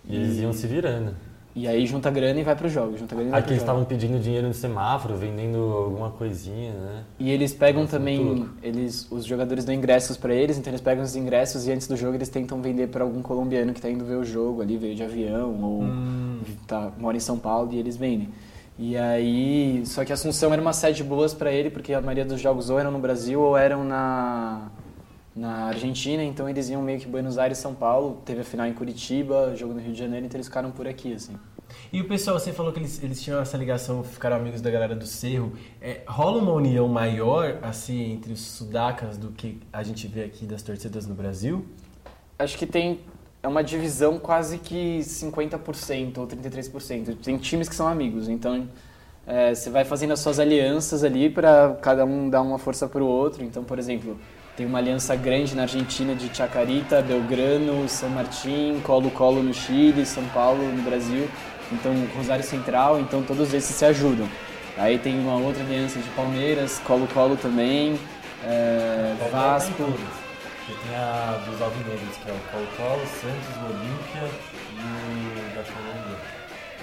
[0.07, 1.13] e eles iam se virando.
[1.55, 3.85] E aí junta grana e vai pro jogo, junta grana e vai Aqui eles estavam
[3.85, 7.03] pedindo dinheiro no semáforo, vendendo alguma coisinha, né?
[7.17, 11.01] E eles pegam Nossa, também, eles, os jogadores dão ingressos pra eles, então eles pegam
[11.01, 14.03] os ingressos e antes do jogo eles tentam vender pra algum colombiano que tá indo
[14.03, 16.39] ver o jogo ali, veio de avião ou Hum.
[16.67, 18.27] tá, mora em São Paulo e eles vendem.
[18.77, 22.41] E aí, só que Assunção era uma sede boas pra ele, porque a maioria dos
[22.41, 24.67] jogos ou eram no Brasil ou eram na
[25.35, 28.73] na Argentina, então eles iam meio que Buenos Aires, São Paulo, teve a final em
[28.73, 31.35] Curitiba, jogo no Rio de Janeiro, então eles ficaram por aqui assim.
[31.91, 34.95] E o pessoal, você falou que eles, eles tinham essa ligação, ficaram amigos da galera
[34.95, 35.53] do Cerro.
[35.81, 40.45] É, rola uma união maior, assim, entre os sudacas do que a gente vê aqui
[40.45, 41.65] das torcidas no Brasil?
[42.37, 42.99] acho que tem
[43.41, 47.15] é uma divisão quase que 50% ou 33%.
[47.17, 48.67] Tem times que são amigos, então
[49.27, 53.03] é, você vai fazendo as suas alianças ali para cada um dar uma força para
[53.03, 53.43] o outro.
[53.43, 54.17] Então, por exemplo,
[54.55, 60.23] tem uma aliança grande na Argentina de Chacarita, Belgrano, São Martín, Colo-Colo no Chile, São
[60.33, 61.27] Paulo no Brasil,
[61.71, 64.27] então Rosário Central, então todos esses se ajudam.
[64.77, 67.99] Aí tem uma outra aliança de Palmeiras, Colo-Colo também,
[68.45, 69.73] é, Vasco.
[69.73, 74.29] Porque tem a dos Alvinegros, que é o Colo-Colo, Santos, o Olímpia
[74.71, 76.17] e o da Colômbia,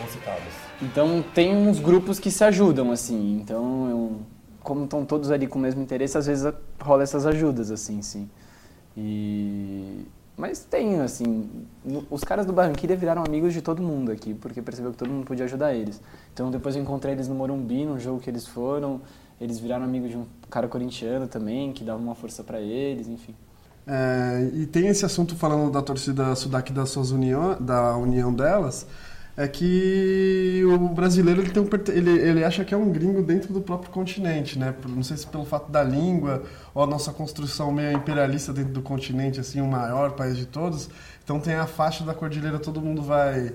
[0.02, 0.54] Once Caldas.
[0.80, 3.38] Então tem uns grupos que se ajudam, assim.
[3.42, 4.20] Então, eu-
[4.62, 8.28] como estão todos ali com o mesmo interesse, às vezes rola essas ajudas, assim, sim.
[8.96, 10.06] E...
[10.36, 11.48] Mas tem, assim,
[12.10, 15.26] os caras do Barranquilla viraram amigos de todo mundo aqui, porque percebeu que todo mundo
[15.26, 16.00] podia ajudar eles.
[16.32, 19.00] Então depois eu encontrei eles no Morumbi, num jogo que eles foram,
[19.40, 23.34] eles viraram amigos de um cara corintiano também, que dava uma força pra eles, enfim.
[23.86, 28.86] É, e tem esse assunto falando da torcida Sudac das suas união, da união delas,
[29.36, 33.52] é que o brasileiro ele, tem um, ele, ele acha que é um gringo dentro
[33.52, 34.74] do próprio continente, né?
[34.86, 36.42] Não sei se pelo fato da língua
[36.74, 40.90] ou a nossa construção meio imperialista dentro do continente, assim, o maior país de todos.
[41.24, 43.52] Então tem a faixa da cordilheira, todo mundo vai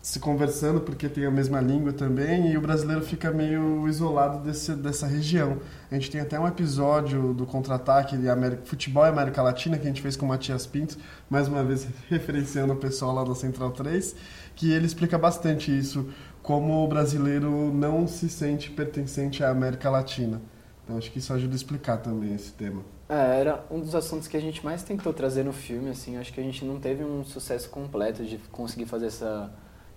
[0.00, 4.74] se conversando porque tem a mesma língua também e o brasileiro fica meio isolado desse,
[4.74, 5.58] dessa região.
[5.90, 9.84] A gente tem até um episódio do Contra-Ataque de América, Futebol e América Latina que
[9.84, 10.96] a gente fez com o Matias Pinto,
[11.28, 14.14] mais uma vez referenciando o pessoal lá da Central 3,
[14.58, 16.10] que ele explica bastante isso,
[16.42, 20.42] como o brasileiro não se sente pertencente à América Latina.
[20.84, 22.82] Então acho que isso ajuda a explicar também esse tema.
[23.08, 26.32] É, era um dos assuntos que a gente mais tentou trazer no filme, assim, acho
[26.32, 29.48] que a gente não teve um sucesso completo de conseguir fazer essa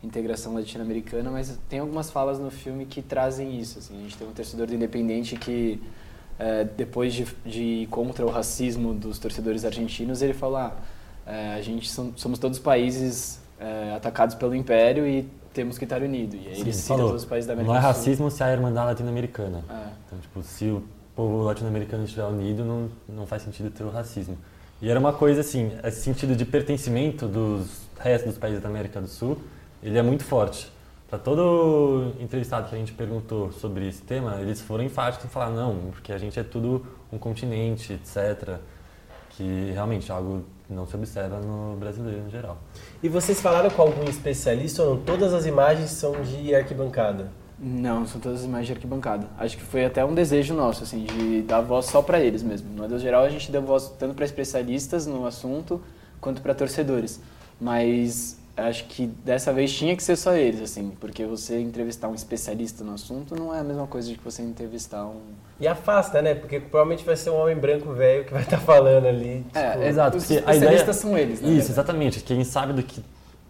[0.04, 4.28] integração latino-americana, mas tem algumas falas no filme que trazem isso, assim, a gente tem
[4.28, 5.82] um torcedor do Independente que
[6.38, 10.78] é, depois de, de ir contra o racismo dos torcedores argentinos, ele fala,
[11.26, 15.84] ah, é, a gente som- somos todos países é, atacados pelo Império e temos que
[15.84, 17.82] estar unidos, e aí Sim, ele cita falou, todos os países da América não é
[17.82, 17.90] Sul.
[17.90, 19.64] racismo se a Irmandade Latino-Americana.
[19.70, 19.90] É.
[20.06, 20.84] Então, tipo, se o
[21.16, 24.38] povo latino-americano estiver unido, não, não faz sentido ter o racismo.
[24.82, 29.00] E era uma coisa assim, esse sentido de pertencimento dos restos dos países da América
[29.00, 29.38] do Sul,
[29.84, 30.72] ele é muito forte.
[31.10, 35.50] Para todo entrevistado que a gente perguntou sobre esse tema, eles foram enfáticos em falar
[35.50, 38.58] não, porque a gente é tudo um continente, etc.
[39.32, 42.58] Que realmente é algo não se observa no brasileiro em geral.
[43.02, 45.04] E vocês falaram com algum especialista ou não?
[45.04, 47.32] Todas as imagens são de arquibancada?
[47.64, 49.28] Não, são todas as imagens de arquibancada.
[49.38, 52.70] Acho que foi até um desejo nosso, assim, de dar voz só para eles mesmo.
[52.74, 55.80] No Geral, a gente deu voz tanto para especialistas no assunto,
[56.20, 57.22] quanto para torcedores.
[57.60, 62.16] Mas acho que dessa vez tinha que ser só eles, assim, porque você entrevistar um
[62.16, 65.22] especialista no assunto não é a mesma coisa de que você entrevistar um...
[65.60, 66.36] E afasta, né?
[66.36, 69.46] Porque provavelmente vai ser um homem branco velho que vai estar falando ali.
[69.54, 70.94] É, tipo, Exato, os especialistas ideia...
[70.94, 71.50] são eles, né?
[71.50, 72.20] Isso, exatamente.
[72.22, 73.04] Quem sabe do que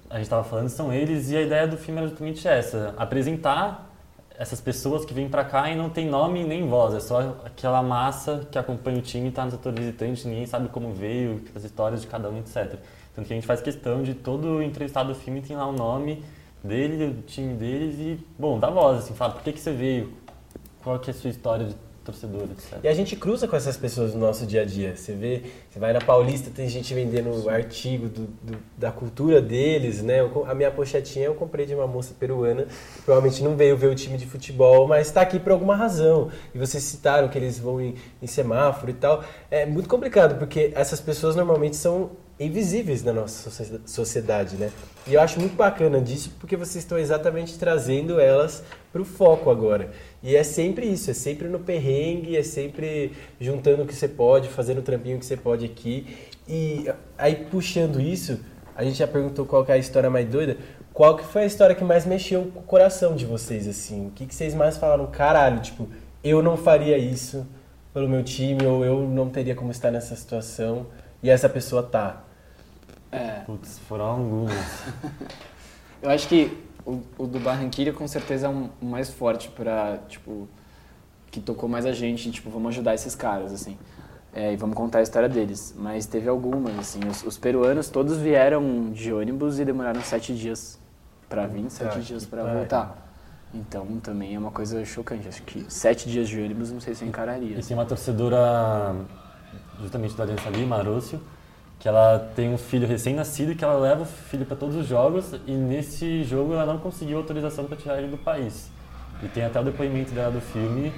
[0.10, 3.90] a gente estava falando são eles e a ideia do filme é justamente essa: apresentar
[4.38, 7.82] essas pessoas que vêm para cá e não tem nome nem voz, é só aquela
[7.84, 11.64] massa que acompanha o time e está no setor visitante, ninguém sabe como veio, as
[11.64, 12.76] histórias de cada um, etc.
[13.16, 16.24] Tanto que a gente faz questão de todo entrevistado do filme tem lá o nome
[16.64, 20.14] dele, do time deles e, bom, dá voz, assim, fala por que, que você veio,
[20.84, 22.80] qual que é a sua história de torcedor, etc.
[22.84, 24.96] E a gente cruza com essas pessoas no nosso dia a dia.
[24.96, 30.02] Você vê, você vai na Paulista, tem gente vendendo artigo do, do- da cultura deles,
[30.02, 30.20] né?
[30.22, 32.64] Eu a minha pochetinha eu comprei de uma moça peruana,
[32.96, 36.32] que provavelmente não veio ver o time de futebol, mas está aqui por alguma razão.
[36.56, 39.24] E vocês citaram que eles vão em, em semáforo e tal.
[39.52, 42.10] É muito complicado, porque essas pessoas normalmente são
[42.46, 44.72] invisíveis na nossa socie- sociedade, né?
[45.08, 49.50] E eu acho muito bacana disso, porque vocês estão exatamente trazendo elas para o foco
[49.50, 49.92] agora.
[50.22, 54.48] E é sempre isso, é sempre no perrengue, é sempre juntando o que você pode,
[54.50, 56.18] fazendo o trampinho que você pode aqui.
[56.48, 58.40] E aí puxando isso,
[58.76, 60.58] a gente já perguntou qual é a história mais doida.
[60.94, 64.08] Qual que foi a história que mais mexeu com o coração de vocês, assim?
[64.08, 65.08] O que, que vocês mais falaram?
[65.08, 65.88] Caralho, tipo,
[66.22, 67.48] eu não faria isso
[67.94, 70.88] pelo meu time, ou eu não teria como estar nessa situação,
[71.24, 72.24] e essa pessoa tá.
[73.12, 74.84] É, Putz, foram algumas.
[76.02, 80.00] Eu acho que o, o do Barranquilla com certeza é um, um mais forte pra,
[80.08, 80.48] tipo,
[81.30, 83.78] que tocou mais a gente, tipo, vamos ajudar esses caras, assim.
[84.34, 85.76] É, e vamos contar a história deles.
[85.78, 90.80] Mas teve algumas, assim, os, os peruanos todos vieram de ônibus e demoraram sete dias
[91.28, 92.48] pra vir, sete dias pariu.
[92.48, 93.10] voltar.
[93.54, 95.28] Então também é uma coisa chocante.
[95.28, 97.60] Acho que sete dias de ônibus não sei se eu encararia.
[97.60, 98.96] E tem uma torcedora,
[99.82, 101.22] justamente do Aliança Lima, Arócio,
[101.82, 104.86] que ela tem um filho recém-nascido e que ela leva o filho para todos os
[104.86, 108.70] jogos e nesse jogo ela não conseguiu autorização para tirar ele do país.
[109.24, 110.94] E tem até o depoimento dela do filme,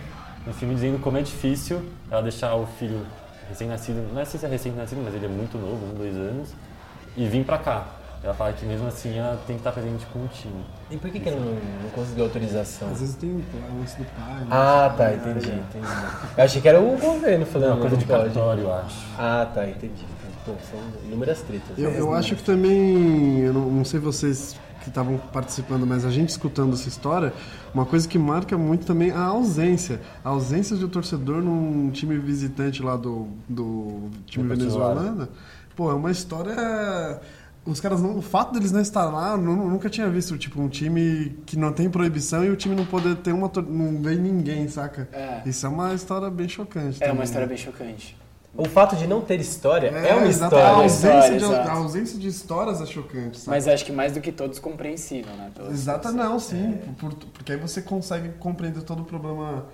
[0.46, 3.06] no filme dizendo como é difícil ela deixar o filho
[3.48, 6.54] recém-nascido, não sei se é recém-nascido, mas ele é muito novo, um, dois anos,
[7.16, 7.88] e vir para cá.
[8.24, 10.64] Ela fala que mesmo assim ela tem que estar presente com o time.
[10.90, 12.90] E por que, que não, não conseguiu autorização?
[12.90, 13.44] Às vezes tem o
[13.80, 14.40] lance do pai.
[14.40, 14.48] né?
[14.50, 15.88] Ah, tá, entendi, entendi.
[16.38, 18.24] Eu achei que era o governo Não, falando, coisa não de pode.
[18.24, 19.06] cartório, eu acho.
[19.18, 20.06] Ah, tá, entendi.
[20.46, 21.78] Pô, são inúmeras tretas.
[21.78, 26.10] Eu, eu acho que também, eu não, não sei vocês que estavam participando, mas a
[26.12, 27.34] gente escutando essa história,
[27.74, 30.00] uma coisa que marca muito também é a ausência.
[30.24, 35.28] A ausência de um torcedor num time visitante lá do, do time venezuelano,
[35.76, 36.54] pô, é uma história.
[37.66, 38.18] Os caras não.
[38.18, 41.90] O fato deles não estar lá, nunca tinha visto, tipo, um time que não tem
[41.90, 43.50] proibição e o time não poder ter uma.
[43.68, 45.08] não vem ninguém, saca?
[45.14, 45.42] É.
[45.46, 47.02] Isso é uma história bem chocante.
[47.02, 47.24] É uma também.
[47.24, 48.18] história bem chocante.
[48.56, 50.66] O fato de não ter história é, uma exato, história.
[50.66, 53.50] A ausência, história, de, a ausência de histórias é chocante, sabe?
[53.50, 55.50] Mas acho que mais do que todos compreensível, né?
[55.72, 56.78] Exata não, sim.
[57.00, 59.66] Por- porque aí você consegue compreender todo o problema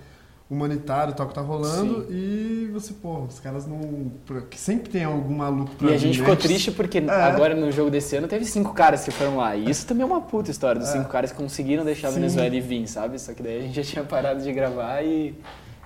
[0.49, 4.11] humanitário, tal, que tá rolando, e você, pô, os caras não...
[4.49, 7.09] que Sempre tem algum maluco pra E a gente ficou triste porque É.
[7.11, 9.55] agora no jogo desse ano teve cinco caras que foram lá.
[9.55, 10.93] E isso também é uma puta história dos É.
[10.93, 12.15] cinco caras que conseguiram deixar a Sim.
[12.17, 13.19] Venezuela ir vir, sabe?
[13.19, 15.35] Só que daí a gente já tinha parado de gravar e,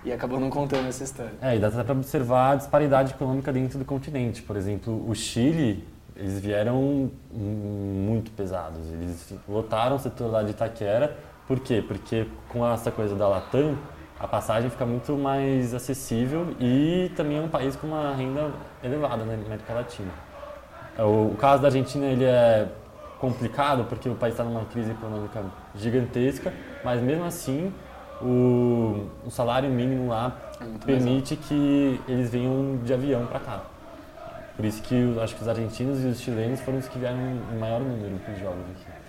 [0.06, 1.34] e acabou não contando essa história.
[1.42, 4.42] É, e dá até para observar a disparidade econômica dentro do continente.
[4.42, 5.84] Por exemplo, o Chile,
[6.16, 8.80] eles vieram muito pesados.
[8.94, 11.18] Eles lotaram o setor lá de Itaquera.
[11.48, 11.84] Por quê?
[11.86, 13.76] Porque com essa coisa da Latam,
[14.24, 19.26] a passagem fica muito mais acessível e também é um país com uma renda elevada
[19.26, 20.12] na América Latina.
[20.98, 22.70] O, caso da Argentina ele é
[23.20, 25.44] complicado porque o país está numa crise econômica
[25.76, 26.54] gigantesca,
[26.86, 27.74] mas mesmo assim
[28.22, 33.62] o, o salário mínimo lá É permite que eles venham de avião para cá.
[34.56, 37.18] Por isso que eu acho que os argentinos e os chilenos foram os que vieram
[37.52, 39.03] em maior número para os jogos aqui.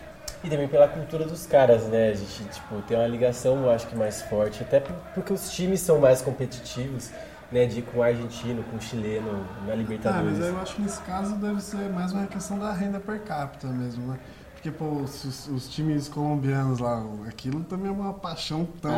[0.44, 2.10] E também pela cultura dos caras, né?
[2.10, 5.50] A gente, tipo, tem uma ligação, eu acho que mais forte, até por- porque os
[5.50, 7.10] times são mais competitivos,
[7.50, 7.64] né?
[7.66, 10.36] De com o argentino, com o chileno na Ah, Libertadores.
[10.38, 13.20] mas aí eu acho que nesse caso deve ser mais uma questão da renda per
[13.22, 14.18] capita mesmo, né?
[14.52, 18.92] Porque, pô, os, os- times colombianos lá, aquilo também é uma paixão tão,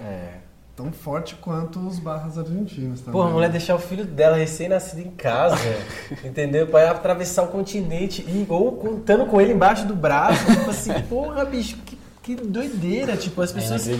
[0.00, 0.38] É.
[0.78, 3.12] tão forte quanto os barras argentinos também.
[3.12, 5.56] Porra, a mulher deixar o filho dela recém-nascido em casa,
[6.24, 6.68] entendeu?
[6.68, 11.44] Pra atravessar o continente e, ou contando com ele embaixo do braço, tipo assim, porra,
[11.44, 13.88] bicho, que, que doideira, tipo, as pessoas...
[13.88, 13.96] É,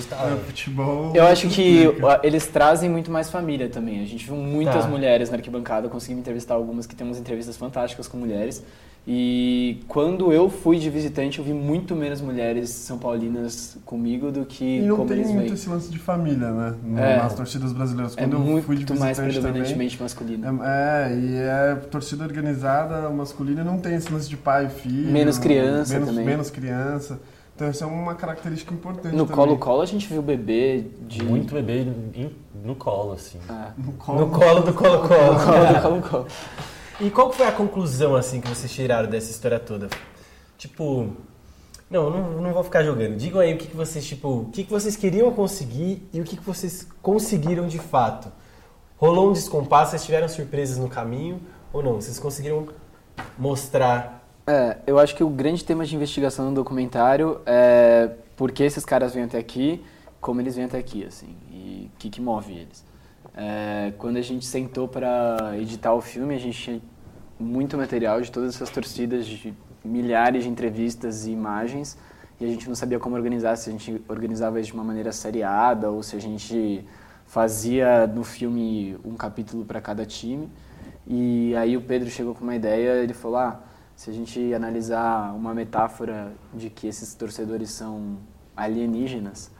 [0.46, 1.10] futebol...
[1.16, 1.82] Eu acho que
[2.22, 4.00] eles trazem muito mais família também.
[4.00, 4.88] A gente viu muitas Tá.
[4.88, 8.62] mulheres na arquibancada, conseguimos entrevistar algumas que temos entrevistas fantásticas com mulheres.
[9.10, 14.44] E quando eu fui de visitante, eu vi muito menos mulheres são paulinas comigo do
[14.44, 16.74] que E não como tem eles muito esse lance de família, né?
[16.84, 17.16] No- É.
[17.16, 18.12] Nas torcidas brasileiras.
[18.18, 20.62] É Quando eu muito fui de mais visitante predominantemente também, masculino.
[20.62, 25.10] É, é, e é torcida organizada masculina não tem esse lance de pai e filho.
[25.10, 26.26] Menos criança menos, também.
[26.26, 27.18] Menos criança.
[27.56, 31.24] Então isso é uma característica importante No colo-colo a gente viu bebê de...
[31.24, 31.86] Muito bebê
[32.62, 33.38] no colo, assim.
[33.78, 35.32] No colo, No colo do Colo-Colo.
[35.32, 36.26] No colo do colo-colo.
[37.00, 39.88] E qual foi a conclusão, assim, que vocês tiraram dessa história toda?
[40.56, 41.12] Tipo...
[41.90, 43.16] Não, não, não vou ficar jogando.
[43.16, 46.24] Digam aí o que, que vocês, tipo, o que, que vocês queriam conseguir e o
[46.24, 48.30] que, que vocês conseguiram de fato.
[48.98, 51.40] Rolou um descompasso, vocês tiveram surpresas no caminho
[51.72, 51.94] ou não?
[51.94, 52.68] Vocês conseguiram
[53.38, 58.64] mostrar É, eu acho que o grande tema de investigação no documentário é por que
[58.64, 59.82] esses caras vêm até aqui,
[60.20, 62.84] como eles vêm até aqui, assim, e o que, que move eles.
[63.40, 66.80] É, quando a gente sentou para editar o filme, a gente tinha
[67.38, 71.96] muito material de todas essas torcidas, de milhares de entrevistas e imagens,
[72.40, 75.88] e a gente não sabia como organizar, se a gente organizava de uma maneira seriada
[75.88, 76.84] ou se a gente
[77.26, 80.50] fazia no filme um capítulo para cada time.
[81.06, 83.60] E aí o Pedro chegou com uma ideia, ele falou: "Ah,
[83.94, 88.18] se a gente analisar uma metáfora de que esses torcedores são
[88.56, 89.52] alienígenas,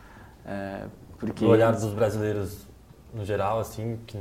[0.45, 0.87] é,
[1.17, 2.68] porque O olhar dos brasileiros
[3.13, 4.19] no geral, assim, que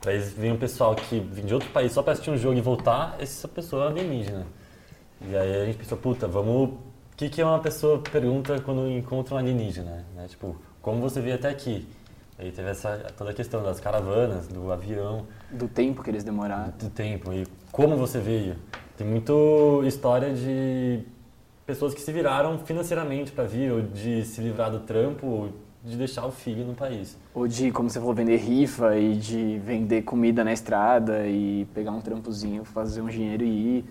[0.00, 2.56] pra eles vem um pessoal que vem de outro país só pra assistir um jogo
[2.56, 4.46] e voltar, essa pessoa é alienígena.
[5.26, 6.70] E aí a gente pensou, puta, vamos.
[6.70, 10.04] O que, que uma pessoa pergunta quando encontra um alienígena?
[10.14, 10.26] Né?
[10.28, 11.86] Tipo, como você veio até aqui?
[12.38, 16.72] Aí teve essa, toda a questão das caravanas, do avião, do tempo que eles demoraram.
[16.76, 18.56] do tempo e como você veio.
[18.96, 19.32] Tem muita
[19.86, 21.04] história de
[21.64, 25.52] pessoas que se viraram financeiramente para vir, ou de se livrar do trampo, ou
[25.84, 27.16] de deixar o filho no país.
[27.34, 31.90] Ou de, como você falou, vender rifa e de vender comida na estrada e pegar
[31.92, 33.84] um trampozinho, fazer um dinheiro e ir.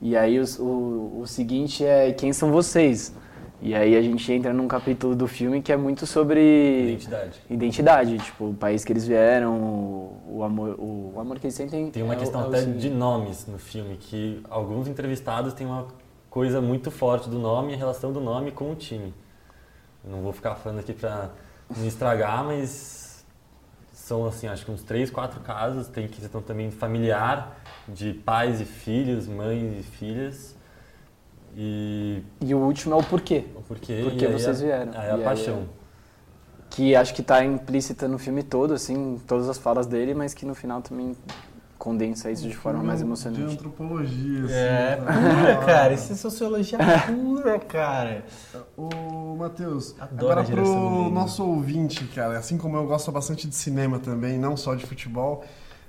[0.00, 3.14] E aí os- o, o seguinte é quem são vocês?
[3.60, 7.32] E aí a gente entra num capítulo do filme que é muito sobre Identidade.
[7.50, 11.54] identidade, tipo, o país que eles vieram, o, o amor, o, o amor que eles
[11.56, 11.90] sentem.
[11.90, 12.78] Tem uma é o- questão é o até seguinte.
[12.78, 15.88] de nomes no filme, que alguns entrevistados têm uma
[16.30, 19.12] coisa muito forte do nome e a relação do nome com o time.
[20.04, 21.30] Não vou ficar falando aqui pra
[21.76, 23.24] não estragar, mas
[23.92, 25.88] são assim, acho que uns três, quatro casos.
[25.88, 27.56] Tem questão também familiar,
[27.88, 30.56] de pais e filhos, mães e filhas.
[31.56, 33.44] E E o último é o porquê.
[33.56, 34.00] o porquê.
[34.04, 34.92] Porque vocês a- vieram.
[34.94, 35.58] Aí a E aí paixão.
[35.74, 35.78] é-
[36.70, 40.34] Que acho que está implícita no filme todo, assim, em todas as falas dele, mas
[40.34, 41.16] que no final também
[41.78, 43.54] condensa isso de forma mais De emocionante.
[43.54, 44.52] antropologia, assim.
[44.54, 45.12] É, tá?
[45.12, 45.92] pura, cara.
[45.94, 48.24] Isso é sociologia pura, cara.
[48.76, 54.38] Ô, Matheus, agora pro nosso ouvinte, cara, assim como eu gosto bastante de cinema também,
[54.38, 55.44] não só de futebol,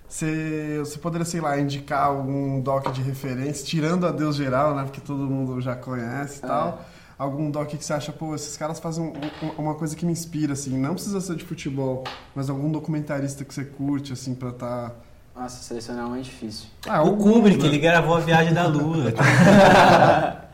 [0.07, 4.83] você, você poderia, sei lá, indicar algum doc de referência, tirando a Deus Geral, né,
[4.83, 6.81] porque todo mundo já conhece e tal,
[7.17, 9.13] algum doc que você acha, pô, esses caras fazem um-
[9.47, 12.03] um- uma coisa que me inspira, assim, não precisa ser de futebol,
[12.35, 14.91] mas algum documentarista que você curte, assim, pra tá...
[15.35, 16.67] Nossa, selecionar é muito difícil.
[16.87, 19.13] Ah, O algum, Kubrick, ele gravou a Viagem da Lua.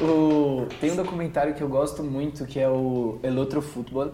[0.00, 4.12] O- Tem um documentário que eu gosto muito, que é o El Outro Futebol,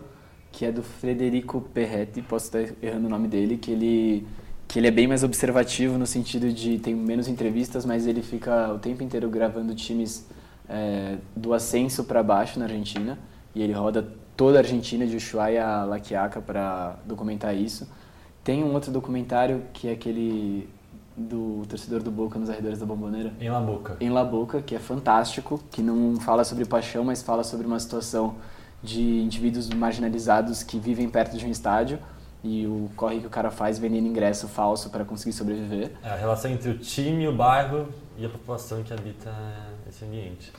[0.52, 4.26] que é do Frederico Perretti, posso estar errando o nome dele, que ele
[4.66, 8.70] que ele é bem mais observativo no sentido de tem menos entrevistas, mas ele fica
[8.74, 10.26] o tempo inteiro gravando times
[10.68, 13.18] é, do ascenso para baixo na Argentina
[13.54, 17.88] e ele roda toda a Argentina de Ushuaia a La Quiaca para documentar isso.
[18.48, 20.66] Tem um outro documentário que é aquele
[21.14, 23.30] do torcedor do Boca nos arredores da Bomboneira.
[23.38, 23.98] Em La Boca.
[24.00, 27.78] Em La Boca, que é fantástico, que não fala sobre paixão, mas fala sobre uma
[27.78, 28.36] situação
[28.82, 31.98] de indivíduos marginalizados que vivem perto de um estádio
[32.42, 35.90] e o corre que o cara faz vendendo ingresso falso para conseguir sobreviver.
[36.02, 37.86] É a relação entre o time, o bairro
[38.16, 39.30] e a população que habita
[39.86, 40.50] esse ambiente.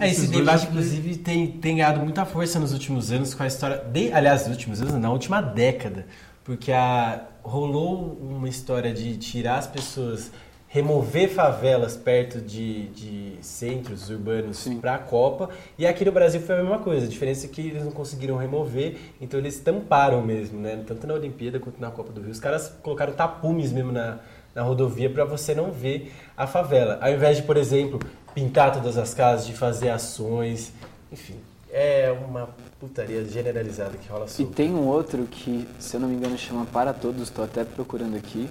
[0.00, 3.84] É, esse debate, inclusive, tem, tem ganhado muita força nos últimos anos com a história.
[3.92, 6.06] De, aliás, nos últimos anos, na última década.
[6.44, 10.30] Porque a, rolou uma história de tirar as pessoas,
[10.68, 15.48] remover favelas perto de, de centros urbanos para a Copa.
[15.78, 17.06] E aqui no Brasil foi a mesma coisa.
[17.06, 20.82] A diferença é que eles não conseguiram remover, então eles tamparam mesmo, né?
[20.86, 22.30] Tanto na Olimpíada quanto na Copa do Rio.
[22.30, 24.18] Os caras colocaram tapumes mesmo na,
[24.54, 26.98] na rodovia para você não ver a favela.
[27.00, 27.98] Ao invés de, por exemplo,
[28.34, 30.72] pintar todas as casas, de fazer ações,
[31.10, 31.36] enfim.
[31.76, 34.52] É uma putaria generalizada que rola E solta.
[34.54, 38.16] tem um outro que, se eu não me engano, chama Para Todos, estou até procurando
[38.16, 38.48] aqui,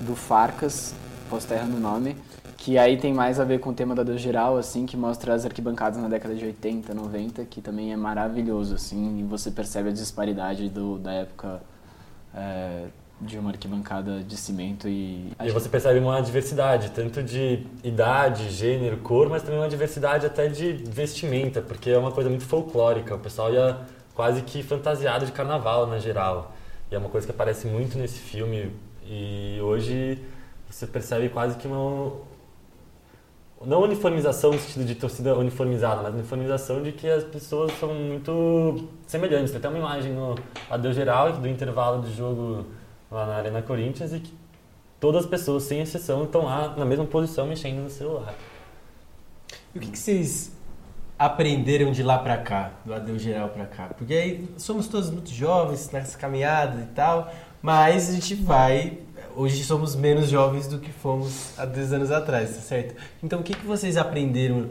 [0.00, 0.94] do Farcas,
[1.28, 2.16] posso estar errando o nome,
[2.56, 5.34] que aí tem mais a ver com o tema da Deus Geral, assim, que mostra
[5.34, 9.90] as arquibancadas na década de 80, 90, que também é maravilhoso, assim, e você percebe
[9.90, 11.60] a disparidade do, da época
[12.34, 12.86] é,
[13.22, 15.32] de uma arquibancada de cimento e...
[15.42, 20.48] E você percebe uma diversidade, tanto de idade, gênero, cor, mas também uma diversidade até
[20.48, 23.14] de vestimenta, porque é uma coisa muito folclórica.
[23.14, 23.78] O pessoal ia
[24.14, 26.52] quase que fantasiado de carnaval, na geral.
[26.90, 28.72] E é uma coisa que aparece muito nesse filme.
[29.06, 30.18] E hoje
[30.68, 32.12] você percebe quase que uma.
[33.64, 38.88] Não uniformização no sentido de torcida uniformizada, mas uniformização de que as pessoas são muito
[39.06, 39.52] semelhantes.
[39.52, 40.34] Tem até uma imagem no
[40.68, 42.66] Adeus Geral do intervalo de jogo
[43.12, 44.34] lá na Arena Corinthians e que
[44.98, 48.34] todas as pessoas, sem exceção, estão lá na mesma posição mexendo no celular.
[49.74, 50.52] E o que, que vocês
[51.18, 53.90] aprenderam de lá pra cá, do Adeus Geral pra cá?
[53.96, 58.98] Porque aí somos todos muito jovens nessa caminhada e tal, mas a gente vai.
[59.34, 62.94] Hoje somos menos jovens do que fomos há 10 anos atrás, tá certo?
[63.22, 64.68] Então o que, que vocês aprenderam?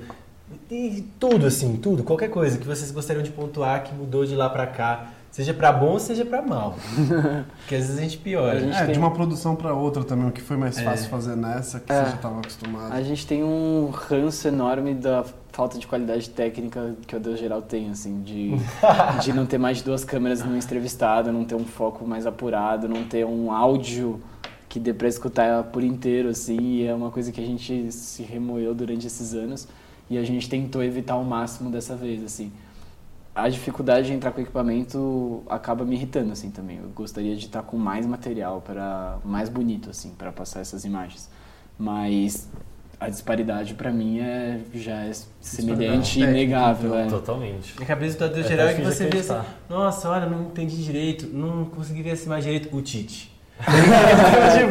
[0.69, 4.49] E tudo, assim, tudo, qualquer coisa que vocês gostariam de pontuar que mudou de lá
[4.49, 6.75] pra cá, seja pra bom ou seja pra mal.
[7.61, 8.59] Porque às vezes a gente piora.
[8.59, 10.83] É, de uma produção pra outra também, o que foi mais É.
[10.83, 12.03] fácil fazer nessa, que É.
[12.03, 12.93] você já estava acostumado.
[12.93, 17.61] A gente tem um ranço enorme da falta de qualidade técnica que o Deus Geral
[17.61, 18.51] tem, assim, de,
[19.23, 22.87] de não ter mais de duas câmeras no entrevistado, não ter um foco mais apurado,
[22.87, 24.21] não ter um áudio
[24.69, 28.23] que dê pra escutar por inteiro, assim, e é uma coisa que a gente se
[28.23, 29.67] remoeu durante esses anos
[30.09, 32.51] e a gente tentou evitar ao máximo dessa vez, assim.
[33.33, 36.77] A dificuldade de entrar com equipamento acaba me irritando, assim, também.
[36.77, 41.29] Eu gostaria de estar com mais material, para mais bonito, assim, para passar essas imagens.
[41.79, 42.49] Mas
[42.99, 46.89] a disparidade para mim é já é semelhante e inegável.
[46.89, 46.99] então.
[46.99, 47.07] É.
[47.07, 47.73] Totalmente.
[47.75, 51.25] Minha cabeça do É Geral é que você vê assim, nossa, olha, não entendi direito,
[51.25, 53.30] não consegui ver essa imagem direito, o Tite.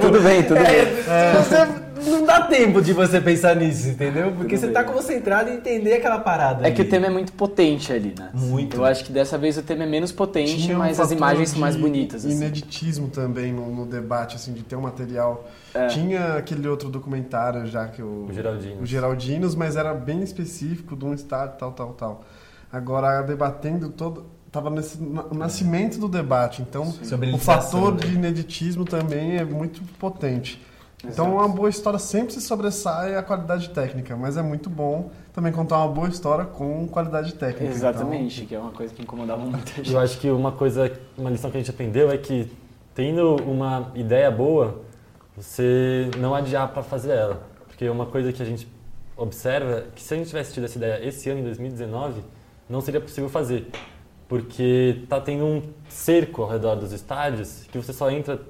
[0.01, 1.43] Tudo bem, tudo É, bem.
[1.43, 4.33] Você, não dá tempo de você pensar nisso, entendeu?
[4.33, 6.67] Porque você tá concentrado em entender aquela parada.
[6.67, 6.91] É que o ali.
[6.91, 8.31] tema é muito potente ali, né?
[8.33, 8.77] Muito.
[8.77, 11.17] Eu acho que dessa vez o tema é menos potente, Tinha um mas as fator
[11.17, 12.25] imagens são mais bonitas.
[12.25, 12.35] Assim.
[12.35, 15.49] Ineditismo também no, no debate, assim, de ter um material.
[15.75, 15.87] É.
[15.89, 18.27] Tinha aquele outro documentário já que o.
[18.29, 18.83] O Geraldinos.
[18.83, 22.25] O Geraldinos, mas era bem específico de um estado, tal, tal, tal.
[22.73, 24.27] Agora, debatendo todo.
[24.51, 28.01] Tava nesse o nascimento do debate, então Sobre o fator né?
[28.01, 30.61] de ineditismo também é muito potente.
[31.05, 35.51] Então, uma boa história sempre se sobressai a qualidade técnica, mas é muito bom também
[35.51, 37.73] contar uma boa história com qualidade técnica.
[37.73, 39.91] Exatamente, que é uma coisa que incomodava muita gente.
[39.91, 42.51] Eu acho que uma coisa, uma lição que a gente aprendeu é que
[42.95, 44.83] tendo uma ideia boa,
[45.35, 47.49] você não adiar para fazer ela.
[47.67, 48.69] Porque uma coisa que a gente
[49.17, 52.23] observa é que se a gente tivesse tido essa ideia esse ano, em 2019,
[52.69, 53.71] não seria possível fazer.
[54.31, 58.41] Porque tá tendo um cerco ao redor dos estádios que você só entra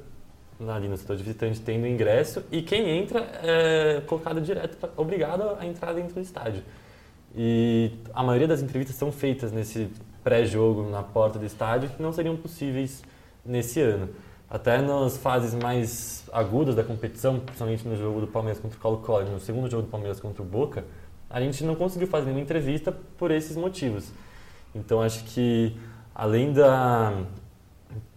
[0.69, 5.57] ali no setor de visitante tendo ingresso e quem entra é colocado direto, pra, obrigado
[5.59, 6.63] a entrar dentro do estádio.
[7.35, 9.89] E a maioria das entrevistas são feitas nesse
[10.23, 13.03] pré-jogo na porta do estádio que não seriam possíveis
[13.43, 14.11] nesse ano.
[14.51, 19.31] Até nas fases mais agudas da competição, principalmente no jogo do Palmeiras contra o Colo-Colo
[19.31, 20.85] no segundo jogo do Palmeiras contra o Boca,
[21.31, 24.13] a gente não conseguiu fazer nenhuma entrevista por esses motivos.
[24.75, 25.77] Então acho que
[26.15, 27.13] além da,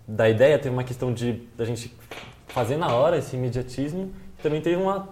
[0.08, 1.94] da ideia, tem uma questão de da gente
[2.48, 5.10] fazer na hora esse imediatismo, também teve uma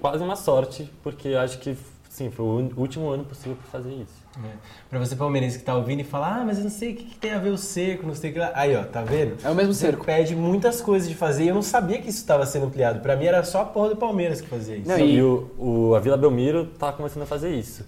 [0.00, 1.76] quase uma sorte, porque acho que
[2.08, 4.22] sim, foi o último ano possível para fazer isso.
[4.44, 4.48] É.
[4.90, 7.04] Pra você palmeirense que tá ouvindo e fala, ah, mas eu não sei o que,
[7.04, 8.50] que tem a ver o cerco, não sei o que lá.
[8.54, 9.36] Aí, ó, tá vendo?
[9.44, 10.04] É o mesmo Você cerco.
[10.04, 13.00] pede muitas coisas de fazer e eu não sabia que isso estava sendo ampliado.
[13.00, 14.88] Pra mim era só a porra do Palmeiras que fazia isso.
[14.88, 17.84] Não, e e- o, o- a Vila Belmiro tá começando a fazer isso.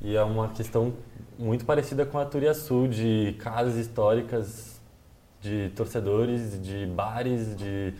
[0.00, 0.92] E é uma questão
[1.38, 4.80] muito parecida com a Turiaçu, de casas históricas
[5.40, 7.94] de torcedores, de bares, de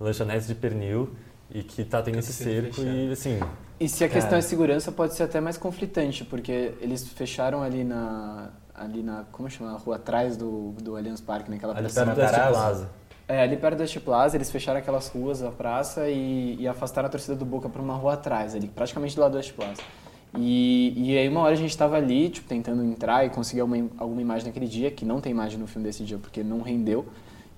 [0.00, 1.14] lanchonetes de pernil,
[1.50, 2.96] e que tá tendo esse cerco fechado.
[2.96, 3.40] e assim...
[3.82, 4.38] E se a questão Cara.
[4.38, 8.50] é segurança, pode ser até mais conflitante, porque eles fecharam ali na.
[8.72, 9.24] ali na.
[9.32, 9.72] como chama?
[9.72, 12.04] A rua atrás do, do Allianz Parque, naquela Ali praça.
[12.04, 12.52] perto Este Matarazzo.
[12.52, 12.90] Plaza.
[13.26, 17.08] É, ali perto da Este Plaza, eles fecharam aquelas ruas, a praça, e, e afastaram
[17.08, 19.82] a torcida do Boca para uma rua atrás, ali, praticamente do lado do Este Plaza.
[20.38, 23.88] E, e aí uma hora a gente estava ali, tipo, tentando entrar e conseguir alguma,
[23.98, 27.04] alguma imagem naquele dia, que não tem imagem no filme desse dia, porque não rendeu.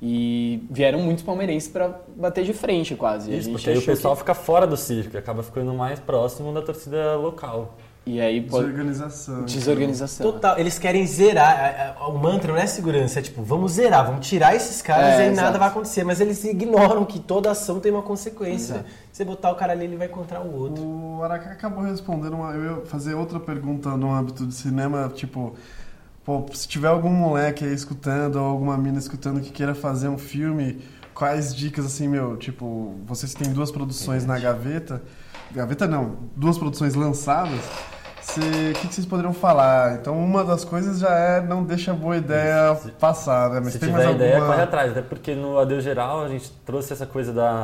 [0.03, 3.35] E vieram muitos palmeirenses para bater de frente, quase.
[3.35, 6.53] Isso, porque aí o pessoal que- fica fora do circo e acaba ficando mais próximo
[6.53, 7.77] da torcida local.
[8.07, 8.67] E aí pode...
[8.67, 9.45] Desorganização.
[9.45, 10.31] Desorganização.
[10.33, 11.95] Total, eles querem zerar.
[11.99, 15.07] a- a- O mantra não é segurança, é tipo, vamos zerar, vamos tirar esses caras
[15.21, 16.05] É, e aí nada vai acontecer.
[16.05, 18.75] Mas eles ignoram que toda ação tem uma consequência.
[18.75, 18.89] Exato.
[19.11, 20.83] Você botar o cara ali, ele vai encontrar o outro.
[20.85, 22.51] O Araka acabou respondendo uma.
[22.53, 25.55] Eu ia fazer outra pergunta no âmbito de cinema, tipo.
[26.27, 30.17] Pô, se tiver algum moleque aí escutando ou alguma mina escutando que queira fazer um
[30.19, 30.81] filme,
[31.15, 32.37] quais dicas assim, meu?
[32.37, 35.03] Tipo, vocês têm duas produções na gaveta.
[35.53, 37.61] Gaveta não, duas produções lançadas.
[38.41, 39.95] O que, que vocês poderiam falar?
[40.01, 43.61] Então, uma das coisas já é não deixa a boa ideia Se- passar, né?
[43.63, 44.53] Mas Se tem tiver mais ideia, alguma...
[44.53, 44.91] corre atrás.
[44.93, 47.63] Até porque no Adeus Geral a gente trouxe essa coisa da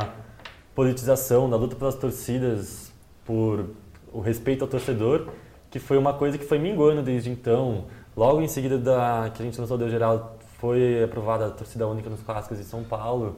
[0.75, 2.93] politização, da luta pelas torcidas,
[3.25, 3.67] por
[4.13, 5.29] o respeito ao torcedor,
[5.71, 7.85] que foi uma coisa que foi minguando desde então.
[8.17, 11.87] Logo em seguida da que a gente lançou o Adeus Geral, foi aprovada a torcida
[11.87, 13.37] única nos clássicos em São Paulo.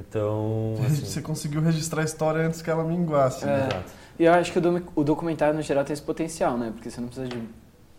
[0.00, 3.44] Então, assim, Você conseguiu registrar a história antes que ela minguasse.
[3.44, 3.52] né?
[3.52, 3.66] É.
[3.66, 3.92] exato.
[4.18, 6.70] E eu acho que o, docu- o documentário, no geral, tem esse potencial, né?
[6.74, 7.42] Porque você não precisa de...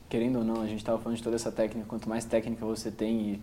[0.08, 1.88] Querendo ou não, a gente estava falando de toda essa técnica.
[1.90, 3.42] Quanto mais técnica você tem, e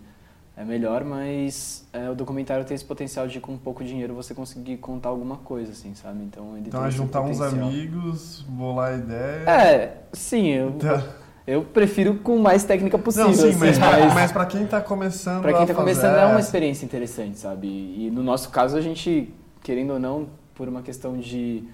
[0.57, 1.05] é melhor.
[1.05, 5.37] Mas é, o documentário tem esse potencial de, com pouco dinheiro, você conseguir contar alguma
[5.39, 6.23] coisa, assim, sabe?
[6.25, 7.69] Então, ele Então tem é esse juntar uns potencial.
[7.69, 9.51] amigos, bolar a ideia.
[9.51, 11.03] É, sim, eu, Tá.
[11.47, 13.29] Eu prefiro com mais técnica possível.
[13.29, 15.43] Não, sim, assim, mas, mas- mas pra quem tá começando.
[15.43, 17.67] Pra quem tá fazer- começando é uma experiência interessante, sabe?
[17.69, 19.33] E no nosso caso a gente,
[19.63, 21.65] querendo ou não, por uma questão de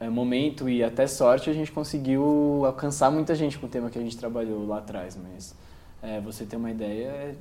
[0.00, 3.98] é, momento e até sorte, a gente conseguiu alcançar muita gente com o tema que
[3.98, 5.16] a gente trabalhou lá atrás.
[5.22, 5.54] Mas
[6.02, 7.36] é, você ter uma ideia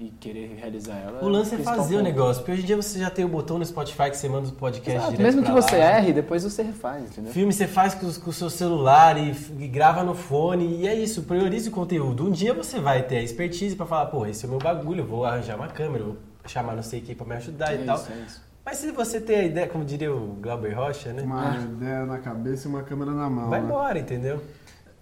[0.00, 1.22] e querer realizar ela.
[1.22, 3.58] O lance é fazer o negócio, porque hoje em dia você já tem o botão
[3.58, 5.98] no Spotify que você manda o podcast Exato, direto mesmo que você lá.
[5.98, 7.30] erre, depois você refaz, entendeu?
[7.30, 10.94] Filme você faz com, com o seu celular e, e grava no fone, e é
[10.94, 12.26] isso, priorize o conteúdo.
[12.26, 15.02] Um dia você vai ter a expertise pra falar, pô, esse é o meu bagulho,
[15.02, 17.82] eu vou arranjar uma câmera, eu vou chamar não sei quem pra me ajudar É
[17.82, 17.96] e tal.
[17.96, 18.50] isso, é isso.
[18.64, 21.22] Mas se você tem a ideia, como diria o Glauber Rocha, né?
[21.22, 23.50] Uma ideia na cabeça e uma câmera na mão.
[23.50, 23.66] Vai né?
[23.66, 24.40] embora, entendeu?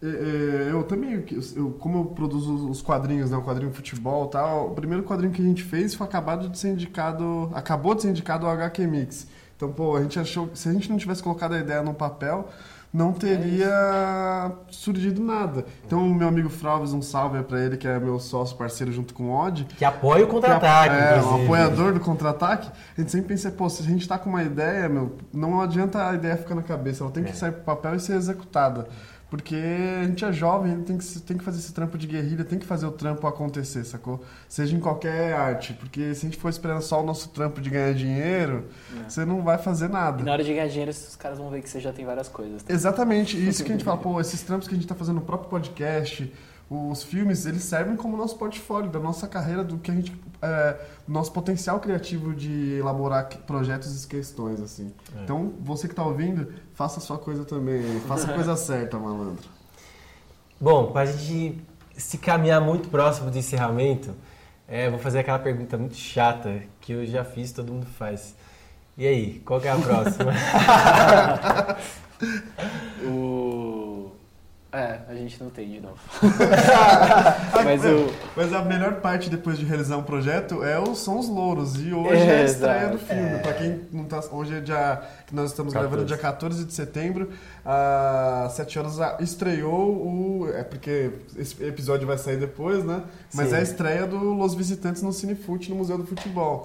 [0.03, 1.25] É, é, Eu também,
[1.57, 5.33] eu, como eu produzo os quadrinhos, né, o quadrinho futebol e tal, o primeiro quadrinho
[5.33, 8.87] que a gente fez foi acabado de ser indicado, acabou de ser indicado ao HQ
[8.87, 9.27] Mix.
[9.57, 11.93] Então, pô, a gente achou que se a gente não tivesse colocado a ideia no
[11.93, 12.49] papel,
[12.95, 15.65] não teria surgido nada.
[15.87, 19.13] Então, o meu amigo Fralves, um salve pra ele, que é meu sócio parceiro junto
[19.15, 20.95] com o Odd, Que apoia o contra-ataque.
[20.95, 24.31] é, um apoiador do contra-ataque, a gente sempre pensa, pô, se a gente tá com
[24.31, 27.35] uma ideia, meu, não adianta a ideia ficar na cabeça, ela tem que É.
[27.35, 28.87] sair pro papel e ser executada.
[29.31, 29.55] Porque
[30.01, 32.45] a gente é jovem, a gente tem que, tem que fazer esse trampo de guerrilha,
[32.45, 34.25] tem que fazer o trampo acontecer, sacou?
[34.49, 35.75] Seja em qualquer arte.
[35.75, 38.65] Porque se a gente for esperando só o nosso trampo de ganhar dinheiro,
[39.07, 40.25] você não vai fazer E nada.
[40.25, 42.63] na hora de ganhar dinheiro, os caras vão ver que você já tem várias coisas.
[42.63, 42.73] tá?
[42.73, 45.23] Exatamente, isso que a gente fala, pô, esses trampos que a gente tá fazendo no
[45.23, 46.33] próprio podcast,
[46.71, 50.15] os filmes, eles servem como nosso portfólio, da nossa carreira, do que a gente.
[50.41, 54.93] É, nosso potencial criativo de elaborar projetos e questões, assim.
[55.23, 59.49] Então, você que tá ouvindo, faça a sua coisa também, faça a coisa certa, malandro.
[60.61, 61.59] Bom, pra gente
[61.97, 64.15] se caminhar muito próximo do encerramento,
[64.67, 68.37] é, vou fazer aquela pergunta muito chata que eu já fiz, todo mundo faz.
[68.97, 70.33] E aí, qual que é a próxima?
[73.05, 73.48] O...
[74.79, 75.97] É, a gente não tem de novo.
[77.65, 78.13] Mas o...
[78.37, 81.75] Mas a melhor parte depois de realizar um projeto é o, são os louros.
[81.81, 83.39] E hoje é, a É, estreia do filme.
[83.41, 84.21] Pra quem não tá.
[84.31, 85.03] Hoje é dia.
[85.27, 85.91] que Nós estamos 14.
[85.91, 87.31] gravando dia 14 de setembro.
[87.65, 90.49] Às 7 horas a- estreou o.
[90.55, 93.03] É porque esse episódio vai sair depois, né?
[93.35, 93.55] Mas Sim.
[93.57, 96.65] é a estreia do Los Visitantes no Cinefute, no Museu do Futebol.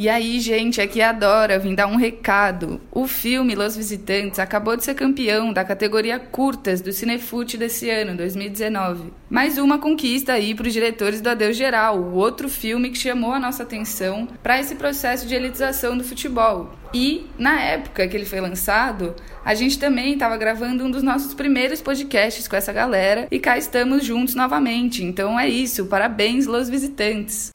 [0.00, 2.80] E aí, gente, aqui adora vim dar um recado.
[2.90, 8.16] O filme Los Visitantes acabou de ser campeão da categoria curtas do Cinefute desse ano,
[8.16, 9.12] 2019.
[9.28, 13.34] Mais uma conquista aí para os diretores do Adeus Geral, o outro filme que chamou
[13.34, 16.72] a nossa atenção para esse processo de elitização do futebol.
[16.94, 21.34] E, na época que ele foi lançado, a gente também estava gravando um dos nossos
[21.34, 25.04] primeiros podcasts com essa galera e cá estamos juntos novamente.
[25.04, 27.52] Então é isso, parabéns, Los Visitantes!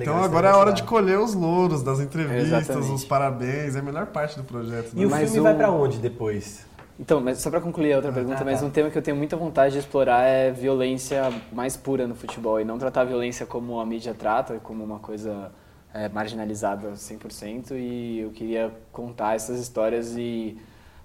[0.00, 2.92] Então agora é a hora de colher os louros das entrevistas, Exatamente.
[2.92, 4.94] os parabéns, é a melhor parte do projeto.
[4.94, 5.02] né?
[5.02, 6.64] E o Mas filme o- vai pra onde depois?
[7.00, 8.66] Então, mas só pra concluir a outra pergunta, tá, mas tá.
[8.66, 12.60] um tema que eu tenho muita vontade de explorar é violência mais pura no futebol
[12.60, 15.50] e não tratar a violência como a mídia trata, como uma coisa
[15.92, 17.72] é, marginalizada 100%.
[17.72, 20.56] E eu queria contar essas histórias e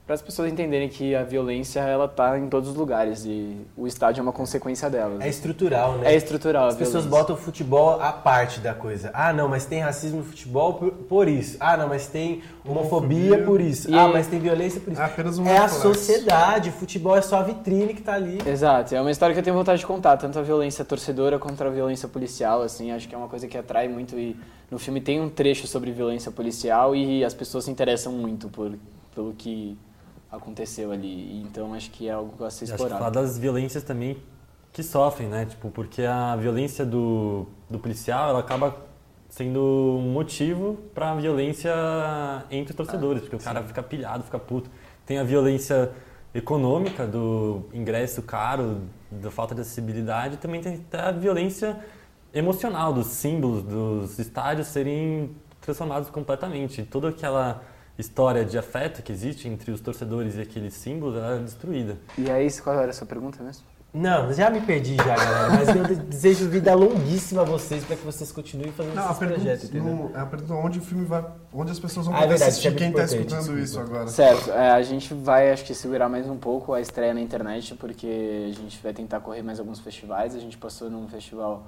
[0.08, 3.86] para as pessoas entenderem que a violência ela tá em todos os lugares e o
[3.86, 5.20] estádio é uma consequência delas.
[5.20, 6.14] É estrutural, né?
[6.14, 6.64] É estrutural.
[6.64, 7.20] a As pessoas violência.
[7.24, 9.12] botam o futebol à parte da coisa.
[9.14, 11.58] Ah, não, mas tem racismo no futebol por, por isso.
[11.60, 13.44] Ah, não, mas tem homofobia, Homofobia.
[13.46, 13.92] por isso.
[13.92, 15.02] E- Ah, mas tem violência por isso.
[15.02, 16.70] É apenas um É a sociedade.
[16.70, 18.38] O futebol é só a vitrine que tá ali.
[18.46, 21.62] Exato, é uma história que eu tenho vontade de contar, tanto a violência torcedora quanto
[21.62, 24.38] a violência policial, assim, acho que é uma coisa que atrai muito e
[24.72, 28.72] no filme tem um trecho sobre violência policial e as pessoas se interessam muito por,
[29.14, 29.78] pelo que
[30.32, 33.38] aconteceu ali, então acho que é algo que vai ser E acho que falar das
[33.38, 34.18] violências também
[34.74, 35.46] que sofrem, né?
[35.46, 38.78] Tipo, porque a violência do, do policial, ela acaba
[39.30, 41.74] sendo um motivo para violência
[42.52, 44.70] entre os torcedores, porque o cara fica pilhado, fica puto.
[45.06, 45.92] Tem a violência
[46.34, 51.80] econômica do ingresso caro, da falta de acessibilidade, também tem até a violência
[52.34, 56.84] emocional dos símbolos dos estádios serem transformados completamente.
[56.84, 57.64] Toda aquela
[57.98, 61.98] história de afeto que existe entre os torcedores e aqueles símbolos ela é destruída.
[62.18, 63.64] E aí, qual era a sua pergunta mesmo?
[63.94, 65.50] Não, já me perdi já, galera.
[65.50, 69.18] Mas eu desejo vida longuíssima a vocês para que vocês continuem fazendo Não, a esses
[69.18, 69.96] pergunta, projetos, entendeu?
[69.96, 71.26] não, é a pergunta onde o filme vai.
[71.54, 73.60] Onde as pessoas vão Ah, é poder verdade, assistir é quem está escutando desculpa.
[73.62, 74.08] isso agora.
[74.08, 77.74] Certo, é, a gente vai, acho que, segurar mais um pouco a estreia na internet,
[77.76, 80.36] porque a gente vai tentar correr mais alguns festivais.
[80.36, 81.66] A gente passou num festival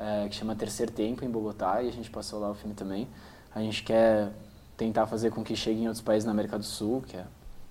[0.00, 3.06] é, que chama Terceiro Tempo, em Bogotá, e a gente passou lá o filme também.
[3.54, 4.30] A gente quer
[4.78, 7.24] tentar fazer com que chegue em outros países na América do Sul, que é,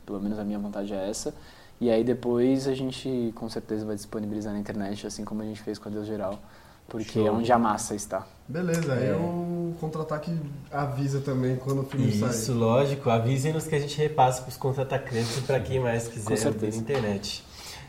[0.06, 1.34] pelo menos a minha vontade é essa.
[1.82, 5.62] E aí depois a gente, com certeza, vai disponibilizar na internet, assim como a gente
[5.62, 6.38] fez com a Deus Geral,
[6.88, 7.28] porque Show.
[7.28, 8.28] é onde a massa está.
[8.48, 9.14] Beleza, aí É.
[9.14, 10.32] o contra-ataque
[10.72, 12.56] avisa também quando o filme Isso, sair.
[12.56, 13.10] lógico.
[13.10, 16.66] Avisem-nos que a gente repassa para os contra-atacantes e para quem mais quiser Com certeza.
[16.66, 17.44] ouvir na internet.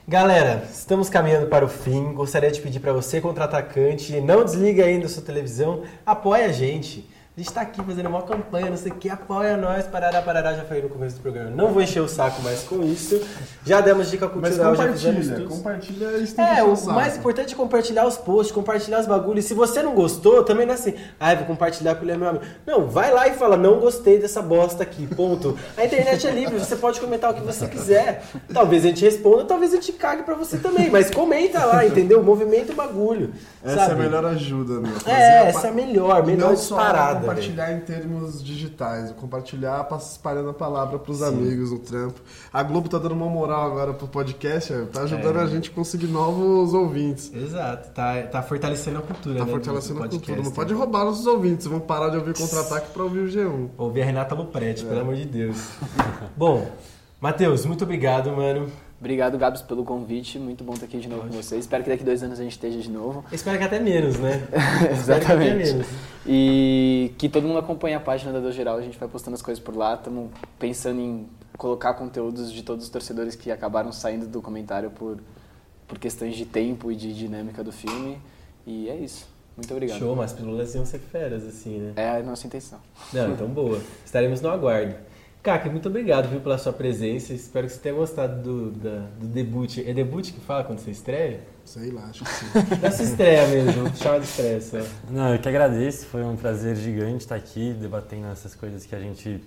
[0.07, 2.13] Galera, estamos caminhando para o fim.
[2.15, 7.09] Gostaria de pedir para você, contra-atacante, não desliga ainda a sua televisão, apoia a gente.
[7.39, 10.55] A gente tá aqui fazendo uma campanha, não sei o que, apoia nós, parará, parará,
[10.55, 11.51] já falei no começo do programa.
[11.51, 13.25] Não vou encher o saco mais com isso.
[13.65, 15.49] Já demos dica Mas cultural, já fizemos compartilha, tudo.
[15.49, 19.45] compartilha isso É, o mais importante é compartilhar os posts, compartilhar os bagulhos.
[19.45, 22.29] Se você não gostou, também não é assim, ah, vou compartilhar porque ele é meu
[22.29, 22.45] amigo.
[22.67, 25.57] Não, vai lá e fala, não gostei dessa bosta aqui, ponto.
[25.77, 28.25] A internet é livre, você pode comentar o que você quiser.
[28.53, 32.21] Talvez a gente responda, talvez a gente cague pra você também, mas comenta lá, entendeu?
[32.21, 33.33] Movimenta o bagulho.
[33.63, 33.91] Essa sabe?
[33.91, 34.91] é a melhor ajuda, meu.
[34.91, 37.28] Fazer É, essa é a melhor, melhor disparada.
[37.29, 42.21] Compartilhar em termos digitais, compartilhar espalhando a palavra pros amigos no trampo.
[42.53, 45.43] A Globo tá dando uma moral agora pro podcast, ó, tá ajudando É.
[45.43, 47.33] a gente a conseguir novos ouvintes.
[47.35, 49.51] Exato, tá, tá fortalecendo a cultura, Tá né?
[49.53, 50.37] fortalecendo do a cultura.
[50.39, 50.53] Não né?
[50.55, 53.69] pode roubar nossos ouvintes, vão parar de ouvir contra-ataque pra ouvir o G1.
[53.79, 55.71] Ouvir a Renata Luprete, pelo amor de Deus.
[56.37, 56.67] Bom,
[57.21, 58.69] Matheus, muito obrigado, mano.
[59.01, 60.39] Obrigado, Gabs, pelo convite.
[60.39, 61.61] Muito bom estar aqui de novo com vocês.
[61.61, 63.25] Espero que daqui dois anos a gente esteja de novo.
[63.31, 64.43] Espero que até menos, né?
[64.93, 65.73] Espero que até Exatamente.
[65.73, 65.87] menos.
[66.27, 68.77] E que todo mundo acompanhe a página da Do Geral.
[68.77, 69.95] A gente vai postando as coisas por lá.
[69.95, 75.19] Estamos pensando em colocar conteúdos de todos os torcedores que acabaram saindo do comentário por,
[75.87, 78.19] por questões de tempo e de dinâmica do filme.
[78.67, 79.29] E é isso.
[79.57, 79.99] Muito obrigado.
[79.99, 81.93] Show, mas pílulas iam ser feras, assim, né?
[81.97, 82.81] É a nossa intenção.
[83.13, 83.81] Não, então boa.
[84.05, 84.95] Estaremos no aguardo.
[85.49, 87.33] Kaka, muito obrigado viu, pela sua presença.
[87.33, 89.79] Espero que você tenha gostado do, da- do debut.
[89.79, 91.41] É debut que fala quando você estreia?
[91.65, 92.47] Sei lá, acho que sim.
[92.83, 94.77] Da sua estreia mesmo, chama de estreia só.
[95.11, 99.01] Não, eu que agradeço, foi um prazer gigante estar aqui debatendo essas coisas que a
[99.01, 99.41] gente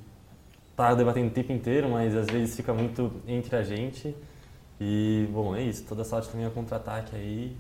[0.76, 4.16] tá debatendo o tempo inteiro, mas às vezes fica muito entre a gente.
[4.80, 5.84] E, bom, é isso.
[5.88, 7.56] Toda sorte também ao contra-ataque aí.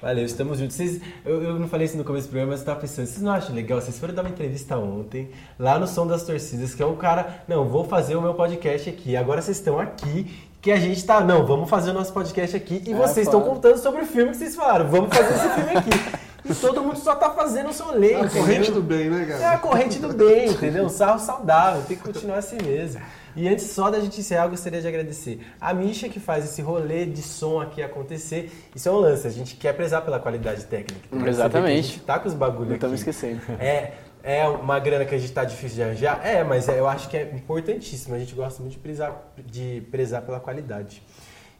[0.00, 0.76] Valeu, estamos juntos.
[0.76, 3.22] Vocês, eu, eu não falei isso no começo do programa, mas eu tava pensando, vocês
[3.22, 3.80] não acham legal?
[3.80, 7.42] Vocês foram dar uma entrevista ontem, lá no Som das Torcidas, que é um cara,
[7.48, 9.16] não, vou fazer o meu podcast aqui.
[9.16, 10.30] Agora vocês estão aqui,
[10.60, 12.82] que a gente tá, não, vamos fazer o nosso podcast aqui.
[12.86, 15.76] E É, vocês estão contando sobre o filme que vocês falaram, vamos fazer esse filme
[15.76, 16.26] aqui.
[16.48, 19.24] E todo mundo só tá fazendo o seu lei, É a corrente do bem, né,
[19.24, 19.42] cara?
[19.42, 20.84] É a corrente do bem, entendeu?
[20.84, 23.00] Um sarro saudável, tem que continuar assim mesmo.
[23.36, 26.62] E antes só da gente encerrar, eu gostaria de agradecer a Misha que faz esse
[26.62, 28.50] rolê de som aqui acontecer.
[28.74, 31.06] Isso é um lance, a gente quer prezar pela qualidade técnica.
[31.28, 31.78] Exatamente.
[31.78, 33.10] A gente tá com os bagulhos estamos aqui.
[33.10, 33.40] esquecendo.
[33.60, 36.20] É, É uma grana que a gente tá difícil de arranjar?
[36.26, 38.12] É, mas é- eu acho que é importantíssimo.
[38.12, 41.00] A gente gosta muito de prezar, de prezar pela qualidade.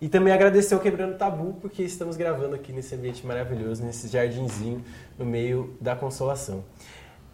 [0.01, 4.83] E também agradecer ao Quebrando Tabu, porque estamos gravando aqui nesse ambiente maravilhoso, nesse jardinzinho
[5.17, 6.65] no meio da consolação.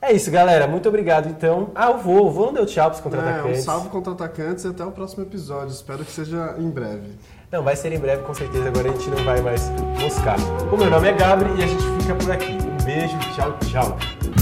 [0.05, 0.67] É isso, galera.
[0.67, 1.71] Muito obrigado, então.
[1.77, 2.27] Ah, eu vou.
[2.27, 3.63] O vô não deu tchau pros É, um contra-atacantes.
[3.63, 5.69] salve contra-atacantes e até o próximo episódio.
[5.73, 7.17] Espero que seja em breve.
[7.53, 8.67] Não, vai ser em breve, com certeza.
[8.67, 9.69] Agora a gente não vai mais
[10.01, 10.39] buscar.
[10.73, 12.53] O meu nome é Gabri e a gente fica por aqui.
[12.53, 14.42] Um beijo, tchau, tchau.